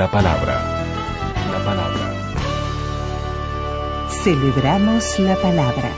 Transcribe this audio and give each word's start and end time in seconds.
La 0.00 0.10
palabra. 0.10 0.54
La 1.52 1.58
palabra. 1.62 2.06
Celebramos 4.08 5.18
la 5.18 5.36
palabra. 5.36 5.90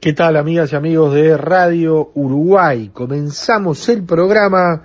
¿Qué 0.00 0.12
tal 0.12 0.36
amigas 0.36 0.72
y 0.72 0.74
amigos 0.74 1.14
de 1.14 1.36
Radio 1.36 2.10
Uruguay? 2.16 2.90
Comenzamos 2.92 3.88
el 3.88 4.02
programa 4.02 4.82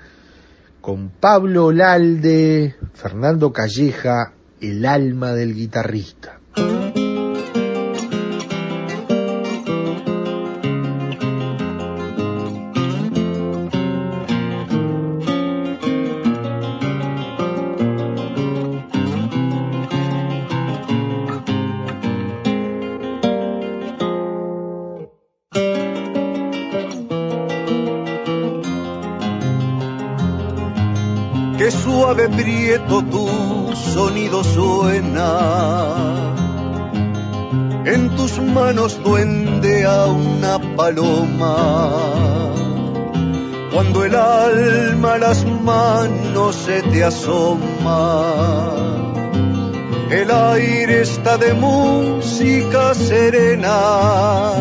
con 0.83 1.11
Pablo 1.11 1.71
Lalde, 1.71 2.75
Fernando 2.93 3.53
Calleja, 3.53 4.33
el 4.59 4.85
alma 4.85 5.31
del 5.31 5.55
guitarrista. 5.55 6.32
Tu 32.87 33.75
sonido 33.75 34.43
suena. 34.43 36.33
En 37.85 38.09
tus 38.15 38.39
manos 38.39 39.01
duende 39.03 39.85
a 39.85 40.05
una 40.05 40.59
paloma. 40.75 41.89
Cuando 43.73 44.05
el 44.05 44.15
alma 44.15 45.13
a 45.13 45.17
las 45.17 45.45
manos 45.45 46.55
se 46.55 46.81
te 46.83 47.03
asoma. 47.03 48.33
El 50.09 50.29
aire 50.29 51.01
está 51.01 51.37
de 51.37 51.53
música 51.53 52.93
serena. 52.93 54.51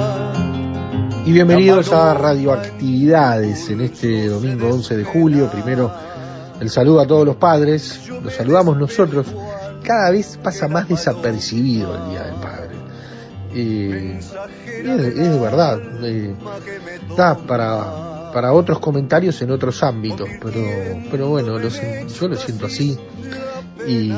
Y 1.24 1.32
bienvenidos 1.32 1.92
a 1.92 2.14
Radioactividades 2.14 3.70
en 3.70 3.82
este 3.82 4.28
domingo 4.28 4.70
11 4.70 4.96
de 4.96 5.04
julio, 5.04 5.50
primero 5.50 5.92
el 6.62 6.70
saludo 6.70 7.00
a 7.00 7.06
todos 7.08 7.26
los 7.26 7.34
padres, 7.36 8.08
los 8.22 8.32
saludamos 8.32 8.76
nosotros. 8.76 9.26
Cada 9.82 10.12
vez 10.12 10.38
pasa 10.40 10.68
más 10.68 10.88
desapercibido 10.88 11.92
el 11.96 12.10
Día 12.10 12.22
del 12.22 12.34
Padre. 12.36 12.76
Eh, 13.52 14.20
es, 14.20 15.14
de 15.16 15.38
verdad. 15.40 15.80
Eh, 16.04 16.36
para, 17.48 18.30
para 18.32 18.52
otros 18.52 18.78
comentarios 18.78 19.42
en 19.42 19.50
otros 19.50 19.82
ámbitos, 19.82 20.28
pero, 20.40 20.60
pero 21.10 21.28
bueno, 21.30 21.58
yo 21.58 22.28
lo 22.28 22.36
siento 22.36 22.66
así 22.66 22.96
y, 23.86 24.12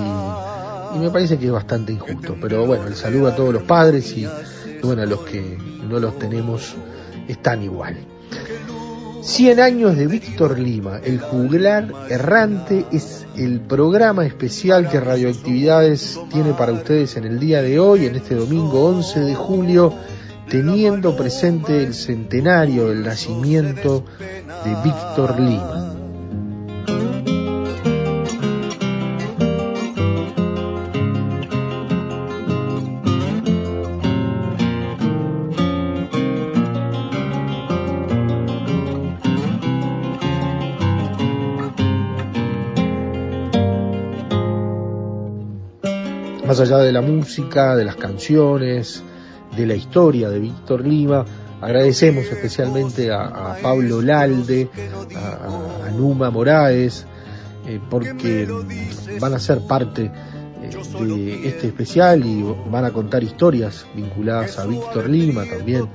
me 1.00 1.11
parece 1.11 1.38
que 1.38 1.47
es 1.47 1.53
bastante 1.53 1.93
injusto. 1.93 2.37
Pero 2.43 2.66
bueno, 2.66 2.87
el 2.87 2.94
saludo 2.94 3.28
a 3.28 3.34
todos 3.34 3.55
los 3.55 3.62
padres 3.62 4.15
y, 4.19 4.25
y 4.25 4.81
bueno, 4.82 5.00
a 5.00 5.06
los 5.06 5.21
que 5.21 5.59
no 5.88 5.99
los 5.99 6.19
tenemos 6.19 6.75
están 7.26 7.62
igual. 7.62 7.97
100 9.24 9.58
años 9.58 9.96
de 9.96 10.06
Víctor 10.06 10.58
Lima, 10.58 11.00
el 11.02 11.18
juglar 11.18 11.90
errante, 12.10 12.84
es 12.92 13.26
el 13.36 13.58
programa 13.58 14.26
especial 14.26 14.90
que 14.90 15.00
Radioactividades 15.00 16.20
tiene 16.30 16.52
para 16.52 16.72
ustedes 16.72 17.16
en 17.16 17.24
el 17.24 17.40
día 17.40 17.62
de 17.62 17.80
hoy, 17.80 18.04
en 18.04 18.16
este 18.16 18.34
domingo 18.34 18.84
11 18.84 19.20
de 19.20 19.34
julio, 19.34 19.94
teniendo 20.50 21.16
presente 21.16 21.82
el 21.82 21.94
centenario 21.94 22.88
del 22.88 23.02
nacimiento 23.02 24.04
de 24.62 24.74
Víctor 24.84 25.40
Lima. 25.40 25.94
Más 46.54 46.70
allá 46.70 46.78
de 46.84 46.92
la 46.92 47.00
música, 47.00 47.75
de 47.75 47.84
las 47.84 47.97
canciones, 47.97 49.03
de 49.56 49.66
la 49.66 49.75
historia 49.75 50.31
de 50.31 50.38
Víctor 50.38 50.87
Lima, 50.87 51.25
agradecemos 51.60 52.26
especialmente 52.26 53.10
a, 53.10 53.56
Pablo 53.60 54.00
Lalde, 54.00 54.70
a, 55.16 55.91
Numa 55.91 56.31
Moraes, 56.31 57.06
eh, 57.66 57.81
porque 57.91 58.47
van 59.19 59.34
a 59.34 59.41
ser 59.41 59.62
parte 59.66 60.12
eh, 60.62 61.04
de 61.04 61.48
este 61.48 61.66
especial 61.66 62.25
y 62.25 62.44
van 62.70 62.84
a 62.84 62.93
contar 62.93 63.25
historias 63.25 63.84
vinculadas 63.93 64.56
a 64.60 64.66
Víctor 64.66 65.10
Lima 65.10 65.44
también, 65.47 65.88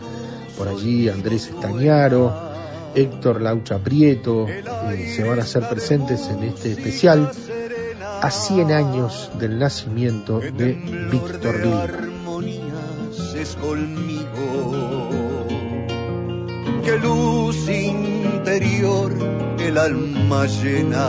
por 0.58 0.68
allí 0.68 1.08
Andrés 1.08 1.48
Estañaro, 1.48 2.34
Héctor 2.96 3.40
Laucha 3.40 3.78
Prieto, 3.80 4.46
eh, 4.50 5.14
se 5.16 5.24
van 5.24 5.40
a 5.40 5.44
hacer 5.44 5.70
presentes 5.70 6.28
en 6.28 6.44
este 6.44 6.74
especial 6.74 7.32
a 8.22 8.30
100 8.30 8.72
años 8.72 9.32
del 9.40 9.60
nacimiento 9.60 10.40
de 10.40 10.74
Víctor 11.12 11.62
conmigo, 13.62 15.10
que 16.84 16.98
luz 17.00 17.70
interior 17.70 19.12
el 19.60 19.78
alma 19.78 20.46
llena, 20.46 21.08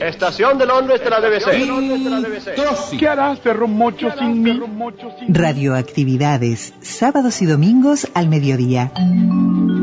Estación 0.00 0.58
de 0.58 0.66
Londres 0.66 1.00
de 1.02 1.10
la 1.10 1.20
BBC. 1.20 2.98
¿Qué 2.98 3.08
harás, 3.08 3.38
perro 3.40 3.66
mocho, 3.66 4.08
sin 4.18 4.42
mí? 4.42 4.60
Radioactividades, 5.28 6.74
sábados 6.80 7.40
y 7.42 7.46
domingos 7.46 8.08
al 8.14 8.28
mediodía. 8.28 8.92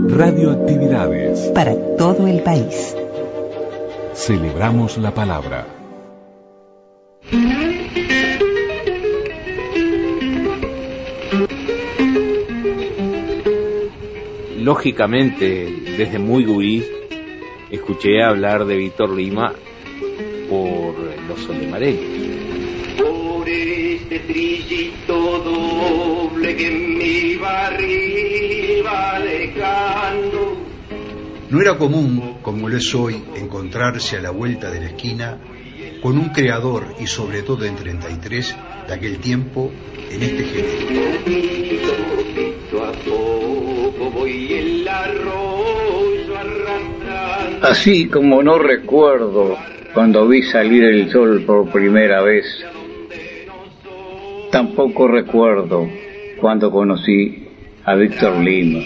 Radioactividades. 0.07 1.51
Para 1.53 1.75
todo 1.97 2.27
el 2.27 2.41
país. 2.41 2.95
Celebramos 4.13 4.97
la 4.97 5.13
palabra. 5.13 5.65
lógicamente, 14.63 15.67
desde 15.97 16.19
muy 16.19 16.45
gurí, 16.45 16.85
escuché 17.69 18.23
hablar 18.23 18.65
de 18.65 18.77
Víctor 18.77 19.13
Lima 19.13 19.53
por 20.53 20.95
los 21.27 21.39
solimareños. 21.41 22.03
Por 22.97 23.49
este 23.49 24.19
trillito 24.19 25.39
doble 25.39 26.55
que 26.55 26.69
mi 26.69 27.35
barriga 27.35 29.19
No 31.49 31.61
era 31.61 31.77
común, 31.77 32.37
como 32.41 32.69
lo 32.69 32.77
es 32.77 32.93
hoy, 32.93 33.23
encontrarse 33.35 34.17
a 34.17 34.21
la 34.21 34.29
vuelta 34.31 34.69
de 34.69 34.79
la 34.79 34.87
esquina 34.87 35.37
con 36.01 36.17
un 36.17 36.29
creador 36.29 36.95
y 36.99 37.07
sobre 37.07 37.41
todo 37.41 37.65
en 37.65 37.75
33 37.75 38.55
de 38.87 38.93
aquel 38.93 39.17
tiempo 39.19 39.71
en 40.11 40.21
este 40.21 40.43
género. 40.43 40.83
Así 47.61 48.07
como 48.07 48.43
no 48.43 48.59
recuerdo 48.59 49.57
cuando 49.93 50.27
vi 50.27 50.41
salir 50.43 50.83
el 50.83 51.11
sol 51.11 51.43
por 51.45 51.69
primera 51.69 52.21
vez, 52.21 52.45
tampoco 54.51 55.07
recuerdo 55.07 55.87
cuando 56.39 56.71
conocí 56.71 57.47
a 57.85 57.95
Víctor 57.95 58.37
Lima. 58.37 58.79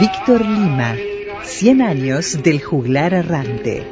Víctor 0.00 0.40
Lima, 0.46 0.96
100 1.42 1.82
años 1.82 2.42
del 2.42 2.62
juglar 2.62 3.14
errante. 3.14 3.86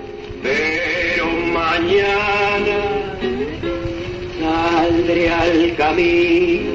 Al 5.08 5.76
camino. 5.76 6.72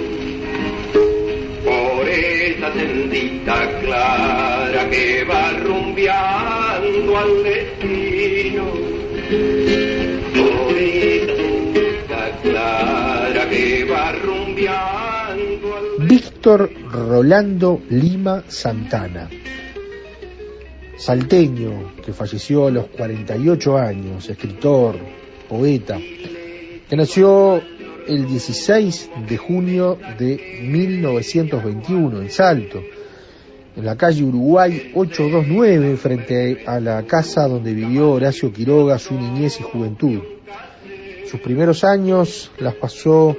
Por 1.65 2.07
esa 2.07 2.73
sendita 2.73 3.79
clara 3.81 4.89
que 4.89 5.25
va 5.25 5.51
rumbeando 5.51 7.17
al 7.17 7.43
destino. 7.43 8.63
Por 10.33 10.77
esa 10.77 11.35
sendita 11.35 12.31
clara 12.41 13.49
que 13.49 13.83
va 13.83 14.11
rumbeando 14.13 15.75
al 15.75 16.07
Víctor 16.07 16.71
Rolando 16.89 17.81
Lima 17.89 18.45
Santana, 18.47 19.29
salteño 20.95 21.95
que 22.03 22.13
falleció 22.13 22.67
a 22.67 22.71
los 22.71 22.87
48 22.87 23.77
años, 23.77 24.29
escritor, 24.29 24.95
poeta, 25.49 25.99
que 26.89 26.95
nació 26.95 27.61
el 28.07 28.27
16 28.27 29.09
de 29.27 29.37
junio 29.37 29.97
de 30.17 30.61
1921 30.63 32.21
en 32.21 32.29
Salto, 32.29 32.81
en 33.75 33.85
la 33.85 33.95
calle 33.95 34.23
Uruguay 34.23 34.91
829, 34.93 35.97
frente 35.97 36.63
a 36.65 36.79
la 36.79 37.03
casa 37.03 37.47
donde 37.47 37.73
vivió 37.73 38.11
Horacio 38.11 38.51
Quiroga 38.51 38.99
su 38.99 39.13
niñez 39.13 39.59
y 39.59 39.63
juventud. 39.63 40.19
Sus 41.29 41.39
primeros 41.39 41.83
años 41.83 42.51
las 42.59 42.75
pasó 42.75 43.35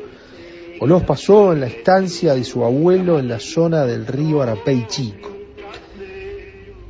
o 0.80 0.86
los 0.86 1.02
pasó 1.04 1.52
en 1.52 1.60
la 1.60 1.66
estancia 1.66 2.34
de 2.34 2.44
su 2.44 2.64
abuelo 2.64 3.18
en 3.18 3.28
la 3.28 3.38
zona 3.38 3.84
del 3.84 4.06
río 4.06 4.42
Arapey 4.42 4.86
Chico. 4.88 5.30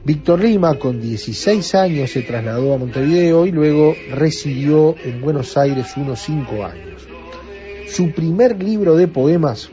Víctor 0.04 0.40
Lima, 0.40 0.78
con 0.78 1.00
16 1.00 1.74
años, 1.74 2.10
se 2.10 2.22
trasladó 2.22 2.74
a 2.74 2.78
Montevideo 2.78 3.46
y 3.46 3.52
luego 3.52 3.94
residió 4.10 4.96
en 5.04 5.20
Buenos 5.20 5.56
Aires 5.56 5.92
unos 5.96 6.20
5 6.20 6.64
años. 6.64 7.11
Su 7.92 8.10
primer 8.10 8.62
libro 8.62 8.96
de 8.96 9.06
poemas 9.06 9.68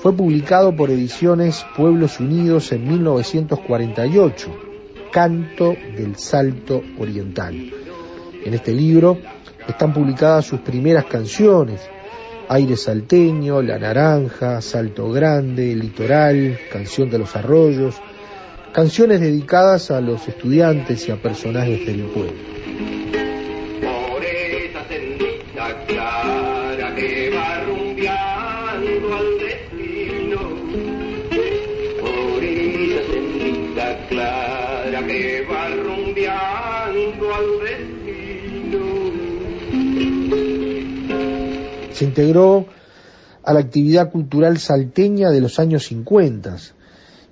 fue 0.00 0.12
publicado 0.12 0.76
por 0.76 0.90
Ediciones 0.90 1.64
Pueblos 1.74 2.20
Unidos 2.20 2.72
en 2.72 2.86
1948, 2.86 4.54
Canto 5.10 5.74
del 5.96 6.16
Salto 6.16 6.82
Oriental. 6.98 7.54
En 8.44 8.52
este 8.52 8.74
libro 8.74 9.16
están 9.66 9.94
publicadas 9.94 10.44
sus 10.44 10.60
primeras 10.60 11.06
canciones, 11.06 11.80
Aire 12.50 12.76
Salteño, 12.76 13.62
La 13.62 13.78
Naranja, 13.78 14.60
Salto 14.60 15.10
Grande, 15.10 15.74
Litoral, 15.74 16.58
Canción 16.70 17.08
de 17.08 17.18
los 17.18 17.34
Arroyos, 17.34 17.94
canciones 18.74 19.20
dedicadas 19.20 19.90
a 19.90 20.02
los 20.02 20.28
estudiantes 20.28 21.08
y 21.08 21.12
a 21.12 21.16
personajes 21.16 21.86
del 21.86 22.02
pueblo. 22.08 23.17
Se 41.98 42.04
integró 42.04 42.64
a 43.42 43.52
la 43.52 43.58
actividad 43.58 44.12
cultural 44.12 44.56
salteña 44.58 45.30
de 45.30 45.40
los 45.40 45.58
años 45.58 45.86
50, 45.86 46.56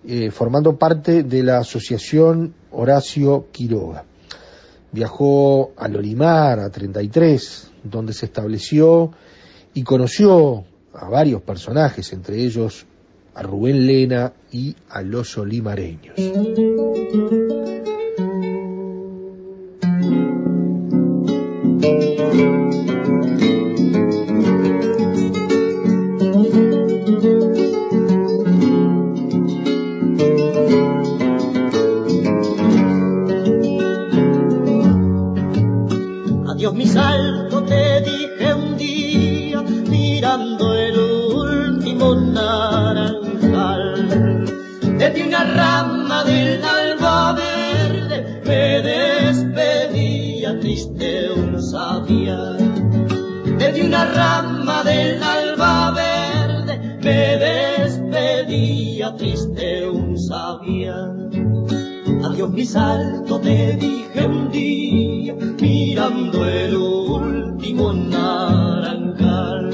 eh, 0.09 0.33
formando 0.33 0.77
parte 0.77 1.23
de 1.23 1.45
la 1.45 1.59
asociación 1.59 2.53
Horacio 2.73 3.47
Quiroga. 3.53 4.03
Viajó 4.91 5.71
a 5.77 5.87
Lorimar, 5.87 6.59
a 6.59 6.69
33, 6.69 7.71
donde 7.85 8.13
se 8.13 8.27
estableció 8.27 9.13
y 9.73 9.85
conoció 9.85 10.65
a 10.95 11.09
varios 11.11 11.43
personajes, 11.43 12.13
entre 12.13 12.43
ellos 12.43 12.87
a 13.37 13.43
Rubén 13.45 13.87
Lena 13.87 14.33
y 14.51 14.75
a 14.89 15.01
los 15.01 15.39
olimareños. 15.39 16.17
Desde 53.59 53.85
una 53.85 54.05
rama 54.05 54.85
del 54.85 55.23
alba 55.23 55.91
verde 55.91 56.99
me 57.03 57.37
despedía 57.37 59.15
triste 59.17 59.89
un 59.89 60.17
sabía 60.17 61.17
Adiós 62.25 62.51
mi 62.51 62.65
salto 62.65 63.39
te 63.41 63.77
dije 63.77 64.27
un 64.27 64.51
día 64.51 65.35
mirando 65.61 66.45
el 66.45 66.77
último 66.77 67.93
naranjal. 67.93 69.71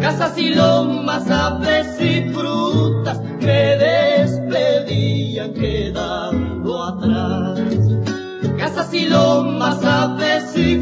Casas 0.00 0.38
y 0.38 0.54
lomas, 0.54 1.30
aves 1.30 2.00
y 2.00 2.22
frutas 2.30 3.20
me 3.40 3.76
despedían 3.76 5.52
quedando 5.52 6.82
atrás. 6.82 7.60
Casas 8.56 8.94
y 8.94 9.08
lomas, 9.08 9.84
aves 9.84 10.56
y 10.56 10.81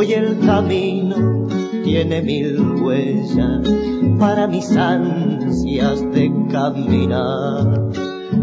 Hoy 0.00 0.14
el 0.14 0.38
camino 0.46 1.46
tiene 1.84 2.22
mil 2.22 2.58
huellas 2.80 3.68
para 4.18 4.46
mis 4.46 4.74
ansias 4.74 6.00
de 6.12 6.32
caminar. 6.50 7.78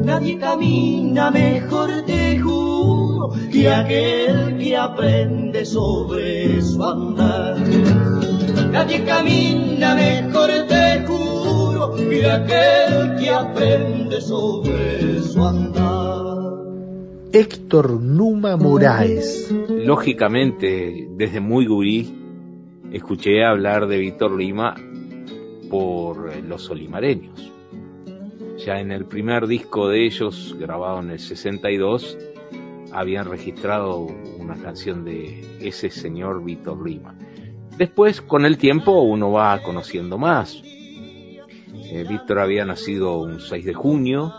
Nadie 0.05 0.37
camina 0.37 1.31
mejor, 1.31 2.03
te 2.05 2.37
juro, 2.37 3.31
que 3.51 3.71
aquel 3.71 4.59
que 4.59 4.77
aprende 4.77 5.65
sobre 5.65 6.61
su 6.61 6.83
andar. 6.83 7.57
Nadie 8.71 9.03
camina 9.03 9.95
mejor, 9.95 10.51
te 10.67 11.03
juro, 11.07 11.95
que 11.95 12.29
aquel 12.29 13.15
que 13.15 13.31
aprende 13.31 14.21
sobre 14.21 15.23
su 15.23 15.43
andar. 15.43 15.96
Héctor 17.33 18.01
Numa 18.01 18.55
Moraes. 18.55 19.53
Lógicamente, 19.69 21.09
desde 21.11 21.41
muy 21.41 21.65
gurí, 21.65 22.13
escuché 22.91 23.43
hablar 23.43 23.87
de 23.87 23.97
Víctor 23.97 24.37
Lima 24.37 24.75
por 25.69 26.33
los 26.43 26.69
olimareños. 26.69 27.51
Ya 28.65 28.79
en 28.79 28.91
el 28.91 29.05
primer 29.05 29.45
disco 29.45 29.89
de 29.89 30.05
ellos, 30.05 30.55
grabado 30.57 30.99
en 30.99 31.11
el 31.11 31.19
62, 31.19 32.17
habían 32.93 33.29
registrado 33.29 34.07
una 34.39 34.55
canción 34.55 35.03
de 35.03 35.59
ese 35.59 35.89
señor 35.89 36.43
Víctor 36.45 36.87
Lima. 36.87 37.13
Después, 37.77 38.21
con 38.21 38.45
el 38.45 38.57
tiempo, 38.57 39.01
uno 39.01 39.31
va 39.33 39.61
conociendo 39.63 40.17
más. 40.17 40.61
Eh, 40.63 42.05
Víctor 42.07 42.39
había 42.39 42.63
nacido 42.63 43.19
un 43.19 43.41
6 43.41 43.65
de 43.65 43.73
junio 43.73 44.33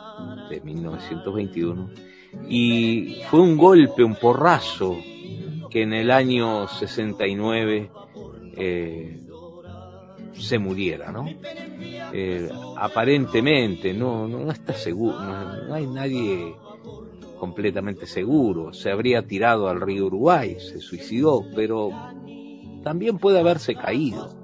de 0.49 0.62
1921 0.62 2.08
y 2.49 3.23
fue 3.30 3.40
un 3.40 3.57
golpe, 3.57 4.04
un 4.04 4.14
porrazo 4.14 4.97
que 5.71 5.83
en 5.83 5.92
el 5.92 6.11
año 6.11 6.66
69 6.68 7.90
eh, 8.57 9.21
se 10.33 10.59
muriera, 10.59 11.12
¿no? 11.12 11.26
Eh, 12.12 12.49
aparentemente, 12.76 13.92
no, 13.92 14.26
no 14.28 14.50
está 14.50 14.73
seguro, 14.73 15.18
no, 15.21 15.75
hay 15.75 15.87
nadie 15.87 16.54
completamente 17.38 18.07
seguro. 18.07 18.73
Se 18.73 18.90
habría 18.90 19.26
tirado 19.26 19.68
al 19.68 19.80
río 19.80 20.07
Uruguay, 20.07 20.57
se 20.59 20.80
suicidó, 20.80 21.45
pero 21.54 21.90
también 22.83 23.18
puede 23.18 23.38
haberse 23.38 23.75
caído. 23.75 24.35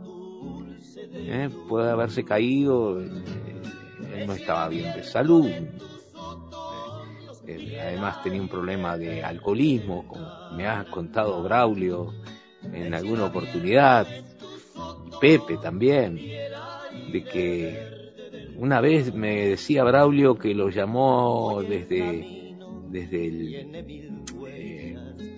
¿eh? 1.13 1.49
Puede 1.69 1.91
haberse 1.91 2.25
caído, 2.25 3.01
él 3.01 4.27
no 4.27 4.35
estaba 4.35 4.69
bien 4.69 4.95
de 4.95 5.05
salud, 5.05 5.49
además 7.81 8.23
tenía 8.23 8.41
un 8.41 8.49
problema 8.49 8.97
de 8.97 9.23
alcoholismo, 9.23 10.07
como 10.07 10.27
me 10.57 10.67
ha 10.67 10.85
contado 10.85 11.43
Braulio 11.43 12.13
en 12.73 12.95
alguna 12.95 13.27
oportunidad, 13.27 14.07
Pepe 15.21 15.59
también, 15.59 16.17
de 16.17 17.25
que 17.25 17.95
una 18.57 18.81
vez 18.81 19.15
me 19.15 19.49
decía 19.49 19.85
Braulio 19.85 20.37
que 20.37 20.55
lo 20.55 20.71
llamó 20.71 21.63
desde, 21.63 22.57
desde 22.89 23.27
el 23.27 23.85
eh, 24.47 24.97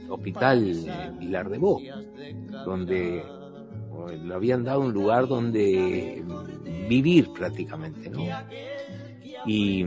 hospital 0.09 1.17
Pilar 1.19 1.49
de 1.49 1.59
Bo, 1.59 1.81
donde 2.65 3.25
le 4.25 4.35
habían 4.35 4.65
dado 4.65 4.81
un 4.81 4.93
lugar 4.93 5.27
donde 5.27 6.23
vivir 6.89 7.31
prácticamente, 7.33 8.11
¿no? 8.11 8.25
Y 9.47 9.85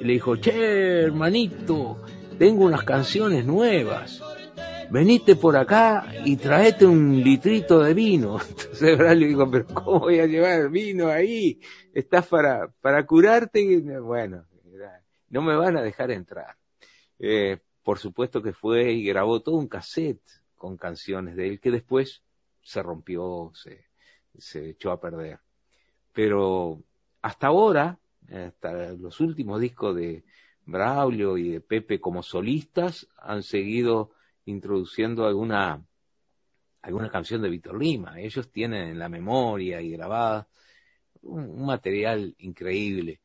le 0.00 0.12
dijo, 0.12 0.36
che, 0.36 1.02
hermanito, 1.02 1.98
tengo 2.38 2.64
unas 2.64 2.84
canciones 2.84 3.44
nuevas. 3.44 4.22
Venite 4.90 5.36
por 5.36 5.56
acá 5.56 6.10
y 6.24 6.36
traete 6.36 6.86
un 6.86 7.22
litrito 7.22 7.80
de 7.80 7.92
vino. 7.94 8.38
Entonces 8.48 8.96
Braulio 8.96 9.28
dijo, 9.28 9.50
pero 9.50 9.66
¿cómo 9.66 10.00
voy 10.00 10.20
a 10.20 10.26
llevar 10.26 10.70
vino 10.70 11.08
ahí? 11.08 11.60
¿Estás 11.92 12.26
para, 12.26 12.68
para 12.80 13.04
curarte? 13.04 13.80
Bueno, 14.00 14.46
no 15.28 15.42
me 15.42 15.56
van 15.56 15.76
a 15.76 15.82
dejar 15.82 16.10
entrar. 16.10 16.56
Eh, 17.18 17.58
por 17.82 17.98
supuesto 17.98 18.42
que 18.42 18.52
fue 18.52 18.92
y 18.92 19.04
grabó 19.04 19.40
todo 19.40 19.56
un 19.56 19.68
cassette 19.68 20.22
con 20.56 20.76
canciones 20.76 21.36
de 21.36 21.48
él 21.48 21.60
que 21.60 21.70
después 21.70 22.22
se 22.62 22.82
rompió, 22.82 23.50
se, 23.54 23.86
se 24.38 24.70
echó 24.70 24.90
a 24.90 25.00
perder. 25.00 25.38
Pero 26.12 26.82
hasta 27.22 27.48
ahora, 27.48 27.98
hasta 28.30 28.92
los 28.92 29.20
últimos 29.20 29.60
discos 29.60 29.96
de 29.96 30.24
Braulio 30.66 31.38
y 31.38 31.50
de 31.50 31.60
Pepe 31.60 32.00
como 32.00 32.22
solistas 32.22 33.08
han 33.16 33.42
seguido 33.42 34.10
introduciendo 34.44 35.26
alguna 35.26 35.82
alguna 36.82 37.10
canción 37.10 37.42
de 37.42 37.50
Víctor 37.50 37.80
Lima. 37.80 38.20
Ellos 38.20 38.50
tienen 38.50 38.88
en 38.88 38.98
la 38.98 39.08
memoria 39.08 39.80
y 39.80 39.90
grabada 39.90 40.48
un, 41.22 41.66
material 41.66 42.34
increíble. 42.38 43.20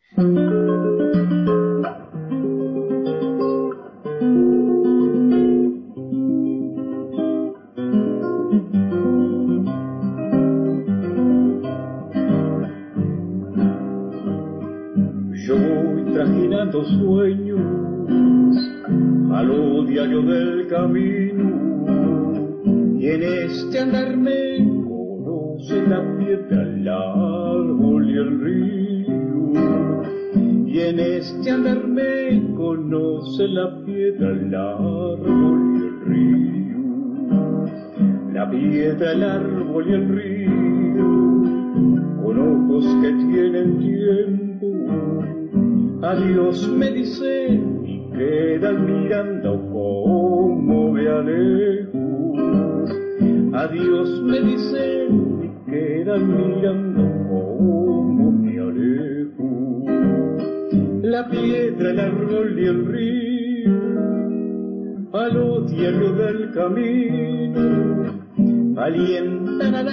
Sueños. 16.98 17.62
A 19.32 19.44
lo 19.44 19.84
diario 19.86 20.22
del 20.22 20.68
camino. 20.68 21.64
Y 23.00 23.08
en 23.08 23.24
este 23.24 23.80
andar 23.80 24.16
me 24.16 24.58
conoce 24.88 25.88
la 25.88 26.02
piedra, 26.18 26.62
el 26.64 26.88
árbol 26.88 28.10
y 28.10 28.18
el 28.18 28.40
río. 28.42 29.52
Y 30.68 30.80
en 30.80 31.00
este 31.00 31.52
andar 31.52 31.88
me 31.88 32.54
conoce 32.56 33.48
la 33.48 33.84
piedra, 33.86 34.30
el 34.30 34.56
árbol 34.56 35.60
y 35.74 35.78
el 35.84 36.00
río. 36.12 36.78
La 38.34 38.50
piedra, 38.50 39.12
el 39.12 39.24
árbol 39.24 39.86
y 39.88 39.94
el 39.94 40.08
río. 40.10 41.06
Con 42.24 42.40
ojos 42.40 42.86
que 43.02 43.12
tienen 43.12 43.78
tiempo 43.80 45.43
Adiós 46.04 46.68
me 46.68 46.92
dicen 46.92 47.82
y 47.86 48.02
quedan 48.12 48.86
mirando 48.86 49.58
como 49.72 50.92
me 50.92 51.08
alejo. 51.08 52.34
Adiós 53.54 54.22
me 54.24 54.42
dicen 54.42 55.40
y 55.46 55.72
quedan 55.72 56.28
mirando 56.28 57.04
como 57.30 58.32
me 58.34 58.60
alejo. 58.60 59.48
La 61.04 61.30
piedra, 61.30 61.92
el 61.92 62.00
árbol 62.02 62.60
y 62.60 62.66
el 62.66 62.86
río, 62.86 63.72
a 65.14 65.30
lo 65.30 65.62
del 65.62 66.52
camino, 66.52 68.12
alientan 68.76 69.74
a 69.74 69.84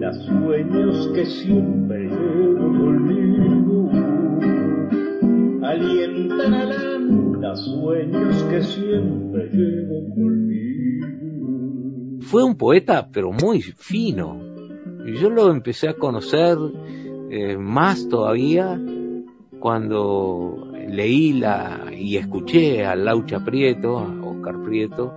las 0.00 0.16
sueños 0.24 1.08
que 1.14 1.24
siempre 1.24 2.08
llevo 2.08 2.66
conmigo 2.66 4.25
alientan 5.66 6.86
sueños 7.56 8.42
que 8.44 8.62
siempre 8.62 9.50
llevo 9.52 10.08
conmigo. 10.14 11.06
Fue 12.22 12.44
un 12.44 12.56
poeta, 12.56 13.08
pero 13.12 13.32
muy 13.32 13.62
fino. 13.62 14.40
Yo 15.20 15.30
lo 15.30 15.50
empecé 15.50 15.88
a 15.88 15.94
conocer 15.94 16.58
eh, 17.30 17.56
más 17.56 18.08
todavía 18.08 18.80
cuando 19.60 20.72
leí 20.88 21.32
la 21.34 21.86
y 21.96 22.16
escuché 22.16 22.84
a 22.84 22.96
Laucha 22.96 23.44
Prieto, 23.44 23.98
a 23.98 24.08
Oscar 24.24 24.62
Prieto, 24.62 25.12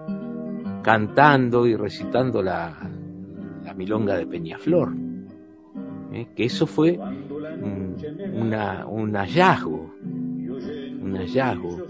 cantando 0.84 1.66
y 1.66 1.76
recitando 1.76 2.42
la, 2.42 2.78
la 3.64 3.74
milonga 3.74 4.16
de 4.16 4.28
Peñaflor. 4.28 4.94
Eh, 6.12 6.28
que 6.36 6.46
eso 6.46 6.66
fue 6.66 6.98
un, 6.98 7.96
una, 8.34 8.88
un 8.88 9.14
hallazgo 9.16 9.99
un 11.10 11.18
hallazgo, 11.18 11.86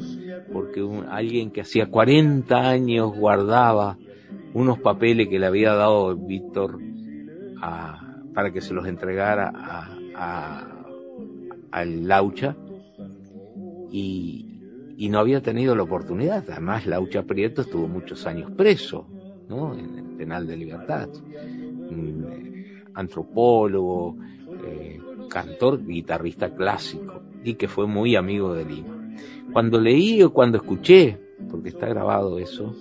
porque 0.52 0.88
alguien 1.10 1.52
que 1.52 1.62
hacía 1.62 1.88
40 1.88 2.58
años 2.58 3.16
guardaba 3.16 3.98
unos 4.54 4.80
papeles 4.80 5.28
que 5.28 5.40
le 5.40 5.46
había 5.46 5.74
dado 5.74 6.16
Víctor 6.16 6.80
para 8.34 8.52
que 8.52 8.62
se 8.62 8.74
los 8.74 8.88
entregara 8.88 9.52
a, 10.16 10.68
al 11.72 12.08
Laucha 12.08 12.56
y, 13.92 14.46
no 15.10 15.20
había 15.20 15.42
tenido 15.42 15.76
la 15.76 15.84
oportunidad. 15.84 16.44
Además, 16.50 16.86
Laucha 16.86 17.24
Prieto 17.24 17.62
estuvo 17.62 17.88
muchos 17.88 18.28
años 18.28 18.52
preso, 18.52 19.08
¿no? 19.48 19.74
En 19.74 19.98
el 19.98 20.18
penal 20.18 20.46
de 20.46 20.58
libertad. 20.58 21.10
antropólogo, 22.94 24.18
eh, 24.66 25.00
cantor, 25.30 25.86
guitarrista 25.86 26.54
clásico 26.54 27.22
y 27.44 27.54
que 27.54 27.68
fue 27.68 27.88
muy 27.88 28.16
amigo 28.16 28.54
de 28.54 28.66
Lima. 28.66 28.99
Cuando 29.54 29.80
leí 29.80 30.22
o 30.24 30.32
cuando 30.32 30.58
escuché, 30.58 31.18
porque 31.50 31.70
está 31.70 31.88
grabado 31.88 32.40
eso, 32.40 32.76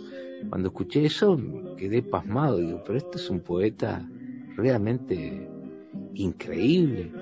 cuando 0.49 0.69
escuché 0.69 1.05
eso 1.05 1.39
quedé 1.77 2.03
pasmado, 2.03 2.59
digo, 2.59 2.83
pero 2.85 2.99
este 2.99 3.17
es 3.19 3.31
un 3.31 3.41
poeta 3.41 4.09
realmente 4.57 5.49
increíble, 6.15 7.13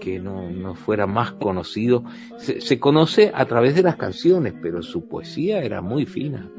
que 0.00 0.18
no, 0.18 0.50
no 0.50 0.74
fuera 0.74 1.06
más 1.06 1.32
conocido. 1.32 2.04
Se, 2.36 2.60
se, 2.60 2.78
conoce 2.78 3.30
a 3.34 3.46
través 3.46 3.74
de 3.74 3.82
las 3.82 3.96
canciones, 3.96 4.54
pero 4.60 4.82
su 4.82 5.08
poesía 5.08 5.62
era 5.62 5.80
muy 5.80 6.04
fina, 6.04 6.50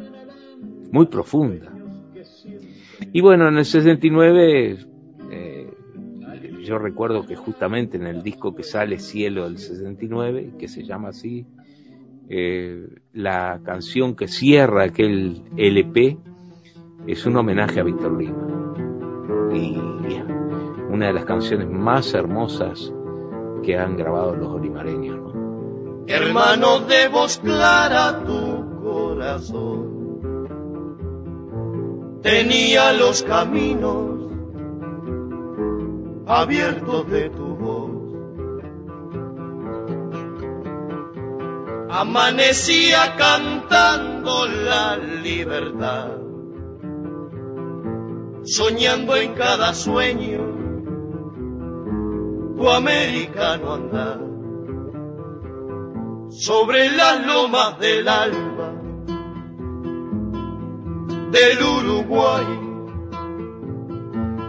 muy 0.92 1.06
profunda. 1.06 1.72
Y 3.14 3.22
bueno, 3.22 3.48
en 3.48 3.58
el 3.58 3.66
69, 3.66 4.78
eh, 5.32 5.74
yo 6.64 6.80
recuerdo 6.80 7.26
que 7.26 7.36
justamente 7.36 7.98
en 7.98 8.08
el 8.08 8.24
disco 8.24 8.56
que 8.56 8.64
sale 8.64 9.00
Cielo 9.00 9.44
del 9.44 9.58
69, 9.58 10.54
que 10.58 10.68
se 10.68 10.84
llama 10.84 11.10
así, 11.10 11.46
la 12.28 13.60
canción 13.64 14.16
que 14.16 14.28
cierra 14.28 14.84
aquel 14.84 15.44
LP 15.58 16.18
es 17.08 17.26
un 17.26 17.38
homenaje 17.38 17.80
a 17.80 17.84
Víctor 17.84 18.18
Lima. 18.18 18.48
Y 19.54 19.78
una 20.90 21.08
de 21.08 21.14
las 21.14 21.26
canciones 21.26 21.70
más 21.70 22.14
hermosas 22.14 22.92
que 23.64 23.78
han 23.78 23.98
grabado 23.98 24.36
los 24.36 24.48
olimareños. 24.50 25.34
Hermano 26.08 26.80
de 26.82 27.08
voz 27.10 27.40
clara 27.40 28.24
tu 28.24 28.82
corazón 28.84 29.96
tenía 32.22 32.92
los 32.94 33.22
caminos 33.24 34.32
abiertos 36.26 37.10
de 37.10 37.30
tu 37.30 37.45
amanecía 42.00 43.16
cantando 43.16 44.46
la 44.48 44.98
libertad 44.98 46.10
soñando 48.44 49.16
en 49.16 49.34
cada 49.34 49.74
sueño 49.74 50.42
tu 52.58 52.70
americano 52.70 53.74
andar. 53.74 54.20
Sobre 56.30 56.92
las 56.92 57.26
lomas 57.26 57.80
del 57.80 58.08
alba 58.08 58.74
del 61.32 61.64
Uruguay 61.64 62.46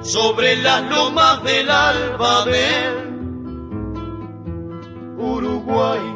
sobre 0.00 0.56
las 0.56 0.82
lomas 0.88 1.42
del 1.42 1.68
alba 1.70 2.44
del 2.44 2.94
Uruguay 5.18 6.15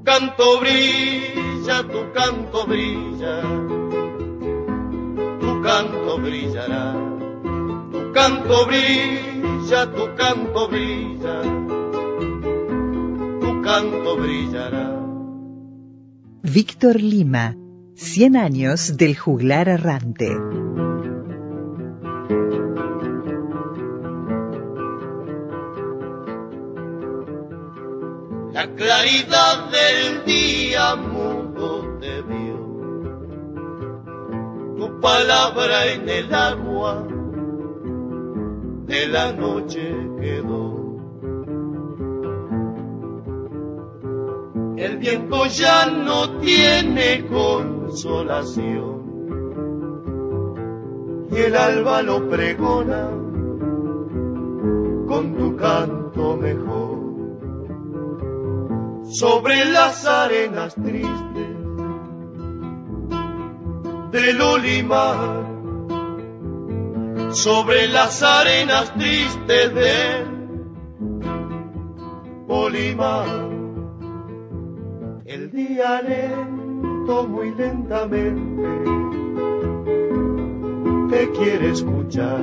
tu 0.00 0.06
canto 0.06 0.60
brilla 0.60 1.82
tu 1.82 2.00
canto 2.14 2.66
brilla 2.66 3.34
tu 5.40 5.60
canto 5.62 6.18
brillará 6.18 6.84
tu 7.92 8.00
canto 8.12 8.66
brilla 8.66 9.86
tu 9.86 10.04
canto 10.16 10.68
brilla 10.68 11.36
tu 13.40 13.60
canto 13.60 14.16
brillará 14.16 14.86
Víctor 16.42 16.96
Lima 17.00 17.54
100 17.94 18.36
años 18.36 18.96
del 18.96 19.18
juglar 19.18 19.68
errante. 19.68 20.28
Claridad 28.80 29.70
del 29.70 30.24
día 30.24 30.96
mudo 30.96 31.98
te 32.00 32.22
vio. 32.22 32.58
Tu 34.78 35.00
palabra 35.00 35.86
en 35.92 36.08
el 36.08 36.34
agua 36.34 37.06
de 38.86 39.06
la 39.06 39.32
noche 39.32 39.94
quedó. 40.18 40.96
El 44.78 44.96
viento 44.96 45.44
ya 45.44 45.84
no 45.90 46.38
tiene 46.38 47.26
consolación 47.26 48.88
y 51.30 51.36
el 51.36 51.54
alba 51.54 52.00
lo 52.00 52.30
pregona 52.30 53.10
con 55.06 55.34
tu 55.36 55.54
canto 55.56 56.38
mejor 56.38 56.89
sobre 59.10 59.64
las 59.66 60.06
arenas 60.06 60.74
tristes 60.74 61.56
del 64.12 64.40
Olimar 64.40 65.50
sobre 67.32 67.88
las 67.88 68.22
arenas 68.22 68.92
tristes 68.94 69.74
del 69.74 70.26
Olimar 72.48 73.50
el 75.30 75.48
día 75.52 76.02
lento, 76.02 77.28
muy 77.28 77.54
lentamente, 77.54 78.62
te 81.08 81.30
quiere 81.30 81.70
escuchar. 81.70 82.40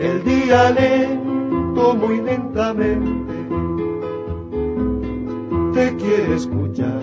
El 0.00 0.24
día 0.24 0.72
lento, 0.72 1.94
muy 1.94 2.20
lentamente, 2.20 3.23
te 5.74 5.96
quiere 5.96 6.36
escuchar. 6.36 7.02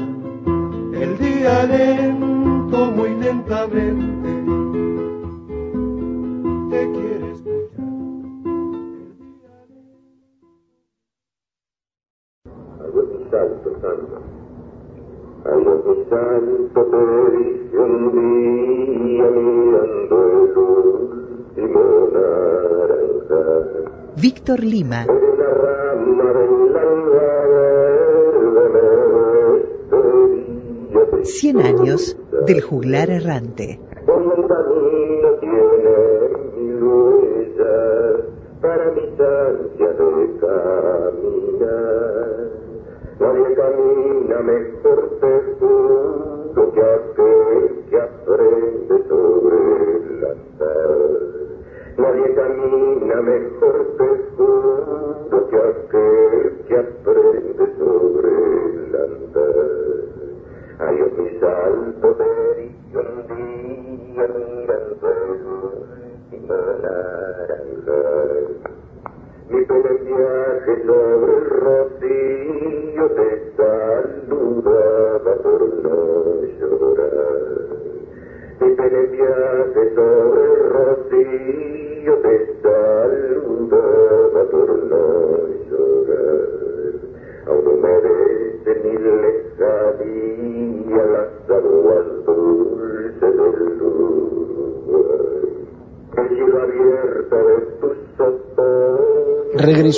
El 0.94 1.18
día 1.18 1.66
lento, 1.66 2.92
muy 2.92 3.10
lentamente, 3.16 4.30
te 6.70 6.92
quiere 6.92 7.32
escuchar. 7.32 7.52
Día 18.14 19.26
mirando. 19.32 20.22
Víctor 24.16 24.64
Lima, 24.64 25.06
100 31.24 31.62
años 31.62 32.18
del 32.46 32.62
juglar 32.62 33.10
errante. 33.10 33.80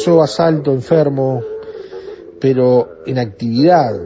Regresó 0.05 0.21
a 0.21 0.27
Salto 0.27 0.73
enfermo, 0.73 1.41
pero 2.41 2.89
en 3.05 3.19
actividad. 3.19 3.97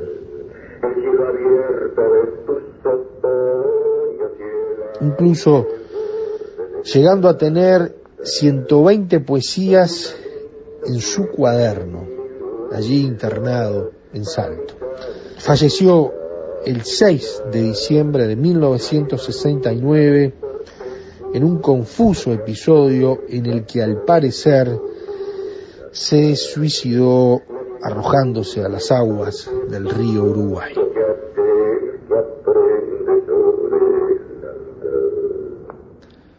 Incluso 5.01 5.65
llegando 6.83 7.27
a 7.27 7.35
tener 7.35 7.95
120 8.21 9.21
poesías 9.21 10.15
en 10.85 10.99
su 10.99 11.29
cuaderno, 11.29 12.07
allí 12.71 13.01
internado 13.01 13.89
en 14.13 14.23
Salto. 14.23 14.75
Falleció 15.39 16.13
el 16.63 16.83
6 16.83 17.43
de 17.51 17.61
diciembre 17.63 18.27
de 18.27 18.35
1969 18.35 20.33
en 21.33 21.43
un 21.43 21.57
confuso 21.57 22.31
episodio 22.31 23.23
en 23.29 23.47
el 23.47 23.65
que 23.65 23.81
al 23.81 24.03
parecer 24.03 24.79
se 25.97 26.35
suicidó 26.35 27.41
arrojándose 27.81 28.61
a 28.63 28.69
las 28.69 28.91
aguas 28.91 29.49
del 29.67 29.89
río 29.89 30.25
Uruguay. 30.25 30.75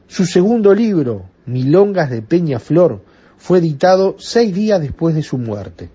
Su 0.07 0.27
segundo 0.27 0.73
libro, 0.73 1.25
Milongas 1.47 2.09
de 2.09 2.23
Peña 2.23 2.61
Flor, 2.61 3.03
fue 3.37 3.59
editado 3.59 4.15
seis 4.19 4.55
días 4.55 4.81
después 4.81 5.17
de 5.17 5.25
su 5.25 5.39
muerte. 5.39 5.91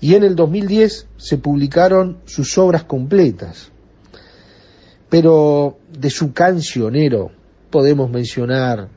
Y 0.00 0.14
en 0.14 0.22
el 0.22 0.36
2010 0.36 1.08
se 1.16 1.38
publicaron 1.38 2.18
sus 2.24 2.56
obras 2.56 2.84
completas. 2.84 3.72
Pero 5.08 5.78
de 5.90 6.08
su 6.08 6.32
cancionero 6.32 7.32
podemos 7.70 8.08
mencionar 8.10 8.88